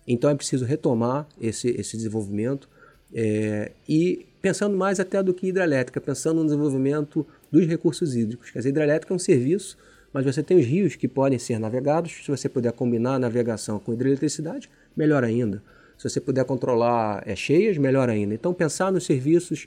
Então 0.07 0.29
é 0.29 0.35
preciso 0.35 0.63
retomar 0.63 1.27
esse, 1.41 1.69
esse 1.69 1.97
desenvolvimento 1.97 2.69
é, 3.13 3.71
e 3.87 4.25
pensando 4.43 4.75
mais 4.75 4.99
até 4.99 5.23
do 5.23 5.33
que 5.33 5.47
hidrelétrica, 5.47 6.01
pensando 6.01 6.39
no 6.39 6.43
desenvolvimento 6.43 7.25
dos 7.49 7.65
recursos 7.65 8.13
hídricos. 8.13 8.51
Quer 8.51 8.59
dizer, 8.59 8.69
hidrelétrica 8.71 9.13
é 9.13 9.15
um 9.15 9.19
serviço, 9.19 9.77
mas 10.11 10.25
você 10.25 10.43
tem 10.43 10.59
os 10.59 10.65
rios 10.65 10.97
que 10.97 11.07
podem 11.07 11.39
ser 11.39 11.57
navegados. 11.57 12.11
Se 12.25 12.29
você 12.29 12.49
puder 12.49 12.73
combinar 12.73 13.15
a 13.15 13.19
navegação 13.19 13.79
com 13.79 13.93
hidroeletricidade, 13.93 14.69
melhor 14.97 15.23
ainda. 15.23 15.63
Se 15.97 16.09
você 16.09 16.19
puder 16.19 16.43
controlar 16.43 17.23
é, 17.25 17.37
cheias, 17.37 17.77
melhor 17.77 18.09
ainda. 18.09 18.33
Então, 18.33 18.53
pensar 18.53 18.91
nos 18.91 19.05
serviços 19.05 19.65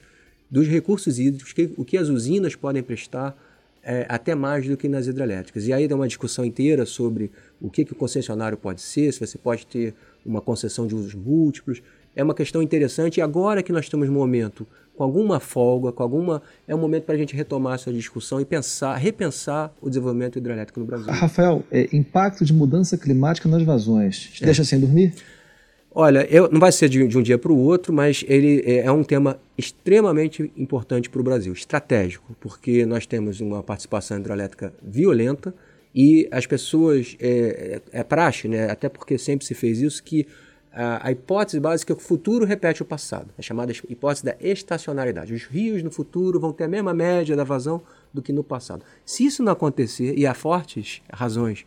dos 0.51 0.69
recursos 0.69 1.19
hídricos, 1.19 1.55
que, 1.55 1.73
o 1.75 1.83
que 1.83 1.97
as 1.97 2.11
usinas 2.11 2.55
podem 2.55 2.83
prestar, 2.83 3.35
é, 3.83 4.05
até 4.11 4.35
mais 4.35 4.69
do 4.69 4.77
que 4.77 4.91
nas 4.91 5.07
hidrelétricas. 5.07 5.67
E 5.67 5.73
aí 5.73 5.89
dá 5.89 5.97
uma 5.97 6.07
discussão 6.07 6.45
inteira 6.45 6.85
sobre 6.85 7.31
o 7.63 7.71
que, 7.71 7.83
que 7.83 7.93
o 7.93 7.97
concessionário 7.97 8.59
pode 8.59 8.83
ser, 8.83 9.11
se 9.11 9.21
você 9.21 9.39
pode 9.39 9.67
ter 9.67 9.95
uma 10.25 10.43
concessão 10.43 10.87
de 10.87 10.95
usos 10.95 11.15
múltiplos 11.15 11.81
é 12.17 12.25
uma 12.25 12.35
questão 12.35 12.63
interessante. 12.63 13.19
E 13.19 13.21
agora 13.21 13.63
que 13.63 13.71
nós 13.71 13.85
estamos 13.85 14.09
no 14.09 14.15
momento 14.15 14.67
com 14.97 15.05
alguma 15.05 15.39
folga, 15.39 15.93
com 15.93 16.03
alguma. 16.03 16.43
É 16.67 16.75
um 16.75 16.79
momento 16.79 17.05
para 17.05 17.15
a 17.15 17.19
gente 17.19 17.37
retomar 17.37 17.75
essa 17.75 17.93
discussão 17.93 18.41
e 18.41 18.45
pensar, 18.45 18.97
repensar 18.97 19.73
o 19.81 19.89
desenvolvimento 19.89 20.39
hidrelétrico 20.39 20.81
no 20.81 20.87
Brasil. 20.87 21.13
Rafael, 21.13 21.63
é, 21.71 21.89
impacto 21.93 22.45
de 22.45 22.53
mudança 22.53 22.97
climática 22.97 23.49
nas 23.49 23.63
vazões. 23.63 24.31
Te 24.33 24.43
é. 24.43 24.47
deixa 24.47 24.65
sem 24.65 24.81
dormir? 24.81 25.15
Olha, 25.99 26.27
eu, 26.31 26.51
não 26.51 26.61
vai 26.61 26.73
ser 26.73 26.89
de, 26.89 27.07
de 27.07 27.17
um 27.17 27.23
dia 27.23 27.39
para 27.39 27.53
o 27.53 27.59
outro, 27.59 27.93
mas 27.93 28.23
ele 28.29 28.63
é, 28.67 28.81
é 28.81 28.93
um 28.93 29.03
tema 29.03 29.39
extremamente 29.57 30.51
importante 30.57 31.09
para 31.09 31.21
o 31.21 31.25
Brasil, 31.25 31.53
estratégico, 31.53 32.37
porque 32.39 32.85
nós 32.85 33.07
temos 33.07 33.41
uma 33.41 33.63
participação 33.63 34.19
hidrelétrica 34.19 34.75
violenta 34.83 35.55
e 35.95 36.29
as 36.31 36.45
pessoas, 36.45 37.17
é, 37.19 37.81
é, 37.93 38.01
é 38.01 38.05
praxe, 38.05 38.47
né, 38.47 38.71
até 38.71 38.91
porque 38.91 39.17
sempre 39.17 39.47
se 39.47 39.55
fez 39.55 39.81
isso, 39.81 40.03
que 40.03 40.27
a, 40.79 41.11
hipótese 41.11 41.59
básica 41.59 41.95
é 41.95 41.97
que 41.97 42.03
o 42.03 42.05
futuro 42.05 42.45
repete 42.45 42.83
o 42.83 42.85
passado, 42.85 43.31
é 43.39 43.41
chamada 43.41 43.73
hipótese 43.89 44.25
da 44.27 44.37
estacionalidade. 44.39 45.33
Os 45.33 45.45
rios 45.45 45.83
no 45.83 45.91
futuro 45.91 46.39
vão 46.39 46.53
ter 46.53 46.65
a 46.65 46.69
mesma 46.69 46.93
média 46.93 47.35
da 47.35 47.45
vazão 47.45 47.81
do 48.13 48.21
que 48.21 48.31
no 48.31 48.45
passado. 48.45 48.85
Se 49.03 49.25
isso 49.25 49.43
não 49.43 49.53
acontecer, 49.53 50.19
e 50.19 50.27
há 50.27 50.35
fortes 50.35 51.01
razões 51.11 51.65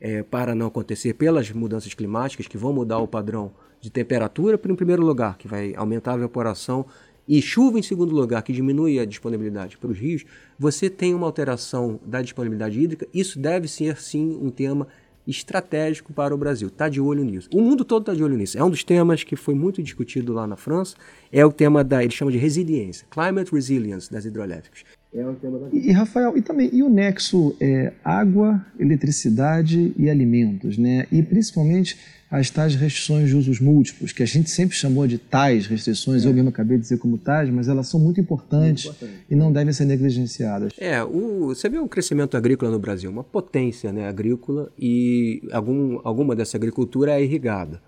é, 0.00 0.22
para 0.22 0.54
não 0.54 0.68
acontecer 0.68 1.14
pelas 1.14 1.50
mudanças 1.50 1.92
climáticas 1.92 2.46
que 2.46 2.56
vão 2.56 2.72
mudar 2.72 2.98
o 2.98 3.08
padrão 3.08 3.50
de 3.80 3.90
temperatura, 3.90 4.60
em 4.64 4.76
primeiro 4.76 5.04
lugar, 5.04 5.36
que 5.36 5.48
vai 5.48 5.74
aumentar 5.74 6.12
a 6.12 6.18
evaporação, 6.18 6.86
e 7.26 7.42
chuva 7.42 7.78
em 7.78 7.82
segundo 7.82 8.14
lugar, 8.14 8.42
que 8.42 8.52
diminui 8.52 8.98
a 9.00 9.04
disponibilidade 9.04 9.76
para 9.76 9.90
os 9.90 9.98
rios, 9.98 10.24
você 10.56 10.88
tem 10.88 11.14
uma 11.14 11.26
alteração 11.26 11.98
da 12.04 12.22
disponibilidade 12.22 12.80
hídrica. 12.80 13.08
Isso 13.12 13.38
deve 13.38 13.66
ser, 13.66 13.96
sim, 13.96 14.38
um 14.40 14.50
tema 14.50 14.86
estratégico 15.26 16.12
para 16.12 16.34
o 16.34 16.38
Brasil. 16.38 16.68
Está 16.68 16.88
de 16.88 17.00
olho 17.00 17.24
nisso. 17.24 17.48
O 17.52 17.60
mundo 17.60 17.84
todo 17.84 18.02
está 18.02 18.14
de 18.14 18.22
olho 18.22 18.36
nisso. 18.36 18.58
É 18.58 18.64
um 18.64 18.70
dos 18.70 18.84
temas 18.84 19.22
que 19.22 19.36
foi 19.36 19.54
muito 19.54 19.82
discutido 19.82 20.32
lá 20.32 20.46
na 20.46 20.56
França. 20.56 20.96
É 21.30 21.44
o 21.44 21.52
tema 21.52 21.84
da, 21.84 22.02
ele 22.02 22.12
chama 22.12 22.30
de 22.30 22.38
resiliência, 22.38 23.06
climate 23.10 23.52
resilience 23.52 24.10
das 24.10 24.24
hidrelétricas. 24.24 24.84
É 25.14 25.26
um 25.26 25.34
tema 25.34 25.68
e, 25.70 25.88
e, 25.88 25.92
Rafael, 25.92 26.36
e 26.38 26.42
também 26.42 26.70
e 26.72 26.82
o 26.82 26.88
nexo 26.88 27.54
é, 27.60 27.92
água, 28.02 28.64
eletricidade 28.78 29.92
e 29.96 30.08
alimentos, 30.08 30.78
né? 30.78 31.06
E 31.12 31.22
principalmente 31.22 31.98
as 32.30 32.48
tais 32.48 32.74
restrições 32.74 33.28
de 33.28 33.36
usos 33.36 33.60
múltiplos, 33.60 34.10
que 34.10 34.22
a 34.22 34.26
gente 34.26 34.48
sempre 34.48 34.74
chamou 34.74 35.06
de 35.06 35.18
tais 35.18 35.66
restrições, 35.66 36.24
é. 36.24 36.28
eu 36.28 36.32
mesmo 36.32 36.48
acabei 36.48 36.78
de 36.78 36.84
dizer 36.84 36.96
como 36.96 37.18
tais, 37.18 37.50
mas 37.50 37.68
elas 37.68 37.88
são 37.88 38.00
muito 38.00 38.18
importantes 38.22 38.86
muito 38.86 39.04
importante. 39.04 39.26
e 39.28 39.36
não 39.36 39.52
devem 39.52 39.70
ser 39.74 39.84
negligenciadas. 39.84 40.72
É, 40.78 41.04
o, 41.04 41.48
você 41.48 41.68
vê 41.68 41.78
o 41.78 41.86
crescimento 41.86 42.34
agrícola 42.34 42.70
no 42.70 42.78
Brasil, 42.78 43.10
uma 43.10 43.22
potência 43.22 43.92
né, 43.92 44.08
agrícola 44.08 44.72
e 44.78 45.42
algum, 45.52 46.00
alguma 46.04 46.34
dessa 46.34 46.56
agricultura 46.56 47.12
é 47.12 47.22
irrigada. 47.22 47.82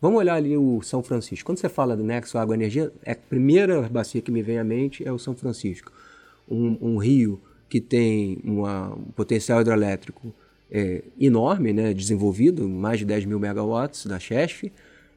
Vamos 0.00 0.20
olhar 0.20 0.36
ali 0.36 0.56
o 0.56 0.80
São 0.82 1.02
Francisco. 1.02 1.44
Quando 1.44 1.58
você 1.58 1.68
fala 1.68 1.96
do 1.96 2.04
nexo 2.04 2.38
água-energia, 2.38 2.92
é 3.04 3.10
a 3.10 3.16
primeira 3.16 3.82
bacia 3.88 4.22
que 4.22 4.30
me 4.30 4.40
vem 4.40 4.58
à 4.60 4.64
mente 4.64 5.06
é 5.06 5.10
o 5.10 5.18
São 5.18 5.34
Francisco. 5.34 5.90
Um, 6.50 6.76
um 6.80 6.96
rio 6.96 7.40
que 7.68 7.80
tem 7.80 8.38
uma, 8.42 8.94
um 8.94 9.04
potencial 9.12 9.60
hidrelétrico 9.60 10.34
é, 10.70 11.04
enorme, 11.18 11.72
né, 11.72 11.94
desenvolvido, 11.94 12.68
mais 12.68 12.98
de 12.98 13.04
10 13.04 13.24
mil 13.24 13.38
megawatts 13.38 14.06
da 14.06 14.18
Chesf, 14.18 14.70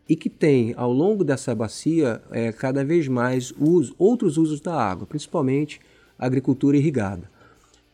e 0.07 0.15
que 0.15 0.29
tem 0.29 0.73
ao 0.77 0.91
longo 0.91 1.23
dessa 1.23 1.55
bacia 1.55 2.21
é, 2.31 2.51
cada 2.51 2.83
vez 2.83 3.07
mais 3.07 3.53
uso, 3.57 3.95
outros 3.97 4.37
usos 4.37 4.59
da 4.61 4.75
água, 4.75 5.07
principalmente 5.07 5.79
agricultura 6.17 6.77
irrigada. 6.77 7.29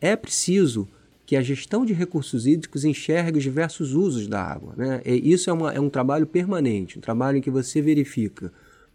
É 0.02 0.16
preciso 0.16 0.88
que 1.26 1.36
a 1.36 1.42
gestão 1.42 1.86
de 1.86 1.94
recursos 1.94 2.48
hídricos 2.48 2.84
enxergue 2.84 3.38
os 3.38 3.44
diversos 3.44 3.94
usos 3.94 4.28
da 4.28 4.42
água. 4.42 4.74
Né? 4.76 5.02
E 5.06 5.32
isso 5.32 5.50
é, 5.50 5.54
uma, 5.54 5.72
é 5.72 5.80
um 5.80 5.90
trabalho 5.90 6.26
permanente, 6.26 6.98
um 6.98 7.02
trabalho 7.02 7.38
em 7.38 7.42
que 7.42 7.52
você 7.52 7.82
verifica 7.82 8.52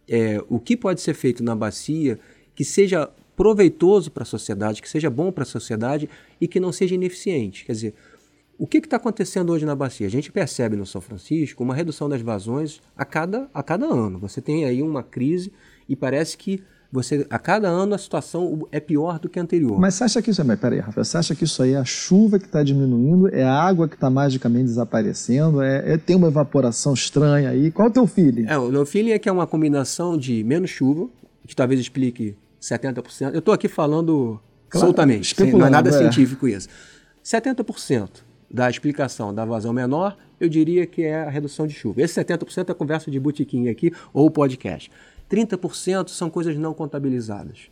é, 0.08 0.42
o 0.48 0.58
que 0.58 0.76
pode 0.76 1.00
ser 1.00 1.14
feito 1.14 1.42
na 1.44 1.54
bacia 1.54 2.18
que 2.54 2.64
seja 2.64 3.08
proveitoso 3.36 4.10
para 4.10 4.22
a 4.22 4.26
sociedade, 4.26 4.80
que 4.80 4.88
seja 4.88 5.10
bom 5.10 5.32
para 5.32 5.42
a 5.42 5.46
sociedade 5.46 6.08
e 6.40 6.46
que 6.46 6.60
não 6.60 6.72
seja 6.72 6.94
ineficiente. 6.94 7.64
Quer 7.64 7.72
dizer, 7.72 7.94
o 8.58 8.66
que 8.66 8.78
está 8.78 8.96
acontecendo 8.96 9.52
hoje 9.52 9.66
na 9.66 9.74
bacia? 9.74 10.06
A 10.06 10.10
gente 10.10 10.30
percebe 10.30 10.76
no 10.76 10.86
São 10.86 11.00
Francisco 11.00 11.62
uma 11.62 11.74
redução 11.74 12.08
das 12.08 12.22
vazões 12.22 12.80
a 12.96 13.04
cada, 13.04 13.48
a 13.52 13.62
cada 13.62 13.86
ano. 13.86 14.18
Você 14.20 14.40
tem 14.40 14.64
aí 14.64 14.82
uma 14.82 15.02
crise 15.02 15.52
e 15.88 15.96
parece 15.96 16.38
que 16.38 16.62
você 16.94 17.26
a 17.28 17.40
cada 17.40 17.68
ano 17.68 17.92
a 17.96 17.98
situação 17.98 18.68
é 18.70 18.78
pior 18.78 19.18
do 19.18 19.28
que 19.28 19.40
a 19.40 19.42
anterior. 19.42 19.80
Mas 19.80 19.94
você 19.94 20.04
acha 20.04 20.22
que 20.22 20.30
isso 20.30 20.40
é. 20.40 20.56
Peraí, 20.56 20.78
Rafael, 20.78 21.04
você 21.04 21.18
acha 21.18 21.34
que 21.34 21.42
isso 21.42 21.60
aí 21.60 21.72
é 21.72 21.76
a 21.76 21.84
chuva 21.84 22.38
que 22.38 22.44
está 22.44 22.62
diminuindo, 22.62 23.28
é 23.34 23.42
a 23.42 23.52
água 23.52 23.88
que 23.88 23.96
está 23.96 24.08
magicamente 24.08 24.66
desaparecendo, 24.66 25.60
é, 25.60 25.94
é, 25.94 25.98
tem 25.98 26.14
uma 26.14 26.28
evaporação 26.28 26.94
estranha 26.94 27.50
aí? 27.50 27.72
Qual 27.72 27.88
é 27.88 27.90
o 27.90 27.92
teu 27.92 28.06
feeling? 28.06 28.46
É, 28.46 28.56
o 28.56 28.70
meu 28.70 28.86
feeling 28.86 29.10
é 29.10 29.18
que 29.18 29.28
é 29.28 29.32
uma 29.32 29.46
combinação 29.46 30.16
de 30.16 30.44
menos 30.44 30.70
chuva, 30.70 31.08
que 31.48 31.56
talvez 31.56 31.80
explique 31.80 32.36
70%. 32.64 33.32
Eu 33.32 33.38
estou 33.40 33.52
aqui 33.52 33.68
falando 33.68 34.40
claro, 34.68 34.86
soltamente, 34.86 35.34
sem, 35.34 35.52
não 35.52 35.66
é 35.66 35.70
nada 35.70 35.90
é. 35.90 35.92
científico 35.92 36.48
isso. 36.48 36.68
70% 37.22 38.22
da 38.50 38.70
explicação 38.70 39.34
da 39.34 39.44
vazão 39.44 39.72
menor, 39.72 40.16
eu 40.40 40.48
diria 40.48 40.86
que 40.86 41.02
é 41.02 41.22
a 41.22 41.30
redução 41.30 41.66
de 41.66 41.74
chuva. 41.74 42.02
Esse 42.02 42.22
70% 42.22 42.70
é 42.70 42.74
conversa 42.74 43.10
de 43.10 43.18
botiquim 43.18 43.68
aqui 43.68 43.92
ou 44.12 44.30
podcast. 44.30 44.90
30% 45.30 46.08
são 46.08 46.30
coisas 46.30 46.56
não 46.56 46.72
contabilizadas. 46.72 47.70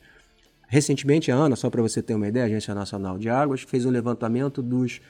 Recentemente, 0.69 1.31
a 1.31 1.37
ANA, 1.37 1.55
só 1.55 1.69
para 1.69 1.83
você 1.83 2.03
ter 2.03 2.15
uma 2.15 2.27
ideia, 2.27 2.45
a 2.45 2.49
Agência 2.49 2.75
Nacional 2.75 3.19
de 3.19 3.29
Águas, 3.29 3.61
fez 3.61 3.85
um 3.85 3.91
levantamento 3.91 4.63
dos, 4.63 5.01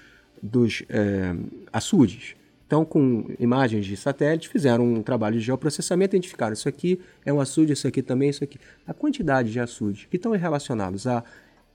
dos 0.43 0.83
é, 0.89 1.35
açudes. 1.73 2.35
Então, 2.73 2.87
com 2.87 3.27
imagens 3.39 3.85
de 3.85 3.95
satélite, 3.99 4.49
fizeram 4.49 4.95
um 4.95 5.03
trabalho 5.03 5.39
de 5.39 5.45
geoprocessamento, 5.45 6.17
identificaram 6.17 6.55
isso 6.55 6.67
aqui 6.67 6.99
é 7.23 7.31
um 7.31 7.39
açude, 7.39 7.75
isso 7.75 7.87
aqui 7.87 8.01
também, 8.01 8.31
isso 8.31 8.43
aqui. 8.43 8.59
A 8.87 8.95
quantidade 8.95 9.53
de 9.53 9.61
açudes 9.61 10.07
que 10.07 10.17
estão 10.17 10.33
relacionados 10.33 11.07
à 11.07 11.23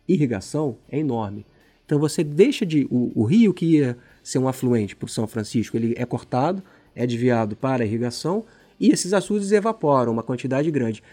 irrigação 0.08 0.76
é 0.90 0.98
enorme. 0.98 1.46
Então 1.86 2.00
você 2.00 2.24
deixa 2.24 2.66
de. 2.66 2.88
O, 2.90 3.12
o 3.14 3.26
rio 3.26 3.54
que 3.54 3.78
ia 3.78 3.96
ser 4.24 4.40
um 4.40 4.48
afluente 4.48 4.96
para 4.96 5.06
o 5.06 5.08
São 5.08 5.28
Francisco, 5.28 5.78
ele 5.78 5.94
é 5.96 6.04
cortado, 6.04 6.64
é 6.96 7.06
desviado 7.06 7.56
para 7.56 7.84
a 7.84 7.86
irrigação 7.86 8.44
e 8.80 8.90
esses 8.90 9.14
açudes 9.14 9.52
evaporam 9.52 10.12
uma 10.12 10.24
quantidade 10.24 10.72
grande. 10.72 11.04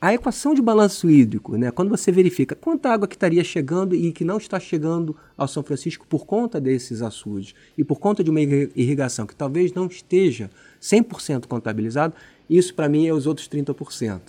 A 0.00 0.14
equação 0.14 0.54
de 0.54 0.62
balanço 0.62 1.10
hídrico, 1.10 1.56
né, 1.56 1.72
quando 1.72 1.88
você 1.88 2.12
verifica 2.12 2.54
quanta 2.54 2.88
água 2.88 3.08
que 3.08 3.16
estaria 3.16 3.42
chegando 3.42 3.96
e 3.96 4.12
que 4.12 4.24
não 4.24 4.36
está 4.36 4.60
chegando 4.60 5.16
ao 5.36 5.48
São 5.48 5.60
Francisco 5.60 6.06
por 6.08 6.24
conta 6.24 6.60
desses 6.60 7.02
açudes 7.02 7.52
e 7.76 7.82
por 7.82 7.98
conta 7.98 8.22
de 8.22 8.30
uma 8.30 8.40
irrigação 8.40 9.26
que 9.26 9.34
talvez 9.34 9.72
não 9.72 9.86
esteja 9.86 10.50
100% 10.80 11.46
contabilizado, 11.46 12.14
isso 12.48 12.72
para 12.74 12.88
mim 12.88 13.08
é 13.08 13.12
os 13.12 13.26
outros 13.26 13.48
30%. 13.48 14.20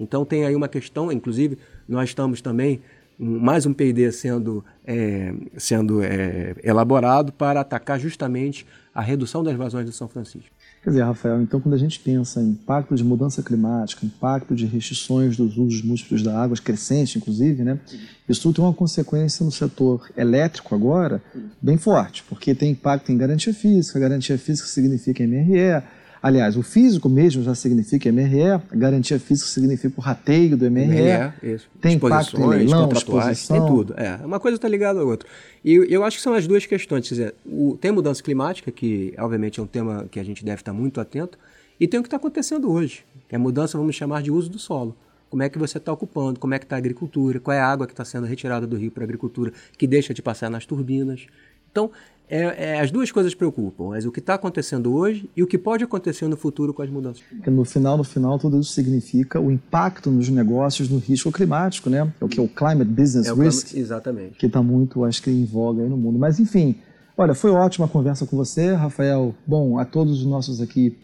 Então 0.00 0.24
tem 0.24 0.46
aí 0.46 0.56
uma 0.56 0.66
questão, 0.66 1.12
inclusive 1.12 1.58
nós 1.86 2.08
estamos 2.08 2.40
também 2.40 2.80
mais 3.18 3.66
um 3.66 3.74
P&D 3.74 4.10
sendo, 4.12 4.64
é, 4.86 5.34
sendo 5.58 6.02
é, 6.02 6.54
elaborado 6.64 7.34
para 7.34 7.60
atacar 7.60 8.00
justamente 8.00 8.64
a 8.94 9.02
redução 9.02 9.44
das 9.44 9.56
vazões 9.56 9.84
do 9.84 9.92
São 9.92 10.08
Francisco. 10.08 10.56
Quer 10.88 10.92
dizer, 10.92 11.04
Rafael, 11.04 11.42
então 11.42 11.60
quando 11.60 11.74
a 11.74 11.78
gente 11.78 12.00
pensa 12.00 12.40
em 12.40 12.48
impacto 12.48 12.94
de 12.94 13.04
mudança 13.04 13.42
climática, 13.42 14.06
impacto 14.06 14.54
de 14.54 14.64
restrições 14.64 15.36
dos 15.36 15.58
usos 15.58 15.82
múltiplos 15.82 16.22
da 16.22 16.42
água, 16.42 16.56
crescente 16.56 17.18
inclusive, 17.18 17.62
né? 17.62 17.78
Isso 18.26 18.40
tudo 18.40 18.54
tem 18.54 18.64
uma 18.64 18.72
consequência 18.72 19.44
no 19.44 19.52
setor 19.52 20.10
elétrico 20.16 20.74
agora 20.74 21.22
bem 21.60 21.76
forte, 21.76 22.24
porque 22.26 22.54
tem 22.54 22.70
impacto 22.70 23.12
em 23.12 23.18
garantia 23.18 23.52
física, 23.52 24.00
garantia 24.00 24.38
física 24.38 24.66
significa 24.66 25.22
MRE, 25.22 25.82
Aliás, 26.22 26.56
o 26.56 26.62
físico 26.62 27.08
mesmo 27.08 27.42
já 27.42 27.54
significa 27.54 28.10
MRE, 28.10 28.60
garantia 28.72 29.18
física 29.18 29.48
significa 29.48 29.94
o 29.96 30.00
rateio 30.00 30.56
do 30.56 30.70
MRE. 30.70 30.86
MRE 30.86 31.32
isso. 31.54 31.68
Tem 31.80 31.94
impacto 31.94 32.40
em 32.40 32.46
leilão, 32.46 32.88
exposição. 32.92 33.56
Tem 33.56 33.66
tudo. 33.66 33.94
É, 33.96 34.16
uma 34.24 34.40
coisa 34.40 34.56
está 34.56 34.68
ligada 34.68 35.00
à 35.00 35.04
outra. 35.04 35.28
E 35.64 35.74
eu 35.88 36.04
acho 36.04 36.16
que 36.16 36.22
são 36.22 36.34
as 36.34 36.46
duas 36.46 36.66
questões. 36.66 37.08
Quer 37.08 37.14
dizer, 37.14 37.34
o, 37.46 37.76
tem 37.80 37.92
mudança 37.92 38.22
climática, 38.22 38.70
que 38.70 39.14
obviamente 39.18 39.60
é 39.60 39.62
um 39.62 39.66
tema 39.66 40.06
que 40.10 40.18
a 40.18 40.24
gente 40.24 40.44
deve 40.44 40.60
estar 40.60 40.72
muito 40.72 41.00
atento, 41.00 41.38
e 41.80 41.86
tem 41.86 42.00
o 42.00 42.02
que 42.02 42.08
está 42.08 42.16
acontecendo 42.16 42.70
hoje, 42.70 43.04
que 43.28 43.34
é 43.34 43.36
a 43.36 43.38
mudança, 43.38 43.78
vamos 43.78 43.94
chamar 43.94 44.22
de 44.22 44.30
uso 44.30 44.50
do 44.50 44.58
solo. 44.58 44.96
Como 45.30 45.42
é 45.42 45.48
que 45.48 45.58
você 45.58 45.78
está 45.78 45.92
ocupando, 45.92 46.40
como 46.40 46.54
é 46.54 46.58
que 46.58 46.64
está 46.64 46.76
a 46.76 46.78
agricultura, 46.78 47.38
qual 47.38 47.54
é 47.54 47.60
a 47.60 47.66
água 47.66 47.86
que 47.86 47.92
está 47.92 48.04
sendo 48.04 48.26
retirada 48.26 48.66
do 48.66 48.76
rio 48.76 48.90
para 48.90 49.04
a 49.04 49.06
agricultura, 49.06 49.52
que 49.76 49.86
deixa 49.86 50.14
de 50.14 50.22
passar 50.22 50.50
nas 50.50 50.64
turbinas. 50.64 51.26
Então, 51.70 51.90
é, 52.28 52.72
é, 52.72 52.80
as 52.80 52.90
duas 52.90 53.10
coisas 53.10 53.34
preocupam, 53.34 53.88
mas 53.88 54.04
o 54.04 54.12
que 54.12 54.20
está 54.20 54.34
acontecendo 54.34 54.94
hoje 54.94 55.28
e 55.36 55.42
o 55.42 55.46
que 55.46 55.56
pode 55.56 55.82
acontecer 55.82 56.28
no 56.28 56.36
futuro 56.36 56.74
com 56.74 56.82
as 56.82 56.90
mudanças. 56.90 57.22
Porque 57.22 57.50
no 57.50 57.64
final, 57.64 57.96
no 57.96 58.04
final, 58.04 58.38
tudo 58.38 58.60
isso 58.60 58.72
significa 58.72 59.40
o 59.40 59.50
impacto 59.50 60.10
nos 60.10 60.28
negócios 60.28 60.88
no 60.88 60.98
risco 60.98 61.32
climático, 61.32 61.88
né? 61.88 62.12
É 62.20 62.24
o 62.24 62.28
que 62.28 62.38
é 62.38 62.42
o 62.42 62.48
climate 62.48 62.90
business 62.90 63.26
é 63.26 63.32
risk, 63.32 63.74
exatamente, 63.74 64.38
que 64.38 64.46
está 64.46 64.62
muito, 64.62 65.04
acho 65.04 65.22
que, 65.22 65.30
em 65.30 65.44
voga 65.44 65.82
aí 65.82 65.88
no 65.88 65.96
mundo. 65.96 66.18
Mas 66.18 66.38
enfim, 66.38 66.76
olha, 67.16 67.34
foi 67.34 67.50
ótima 67.50 67.86
a 67.86 67.88
conversa 67.88 68.26
com 68.26 68.36
você, 68.36 68.74
Rafael. 68.74 69.34
Bom, 69.46 69.78
a 69.78 69.84
todos 69.84 70.20
os 70.20 70.26
nossos 70.26 70.60
aqui 70.60 70.96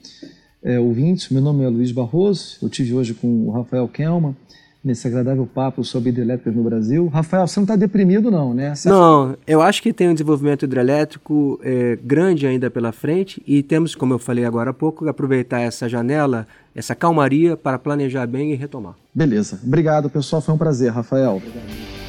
é, 0.63 0.79
ouvintes, 0.79 1.31
meu 1.31 1.41
nome 1.41 1.65
é 1.65 1.69
Luiz 1.69 1.91
Barroso. 1.91 2.59
Eu 2.61 2.69
tive 2.69 2.95
hoje 2.95 3.15
com 3.15 3.49
o 3.49 3.51
Rafael 3.51 3.89
Kelman 3.89 4.37
nesse 4.85 5.09
agradável 5.09 5.47
papo 5.47 5.83
sobre 5.83 6.11
hidrelétricas 6.11 6.55
no 6.55 6.63
Brasil. 6.63 7.09
Rafael, 7.09 7.47
você 7.47 7.59
não 7.59 7.65
está 7.65 7.75
deprimido 7.75 8.31
não, 8.31 8.53
né? 8.53 8.75
Você 8.75 8.89
não, 8.89 9.31
acha... 9.31 9.39
eu 9.47 9.63
acho 9.63 9.83
que 9.83 9.93
tem 9.93 10.09
um 10.09 10.13
desenvolvimento 10.13 10.65
hidrelétrico 10.65 11.59
é, 11.63 11.99
grande 12.03 12.47
ainda 12.47 12.71
pela 12.71 12.93
frente 12.93 13.43
e 13.47 13.63
temos, 13.63 13.95
como 13.95 14.13
eu 14.13 14.19
falei 14.19 14.45
agora 14.45 14.71
há 14.71 14.75
pouco, 14.75 15.09
aproveitar 15.09 15.61
essa 15.61 15.89
janela, 15.89 16.47
essa 16.75 16.95
calmaria 16.95 17.57
para 17.57 17.79
planejar 17.79 18.27
bem 18.27 18.53
e 18.53 18.55
retomar. 18.55 18.95
Beleza. 19.15 19.59
Obrigado, 19.65 20.11
pessoal. 20.11 20.43
Foi 20.43 20.55
um 20.55 20.59
prazer, 20.59 20.93
Rafael. 20.93 21.37
Obrigado. 21.37 22.04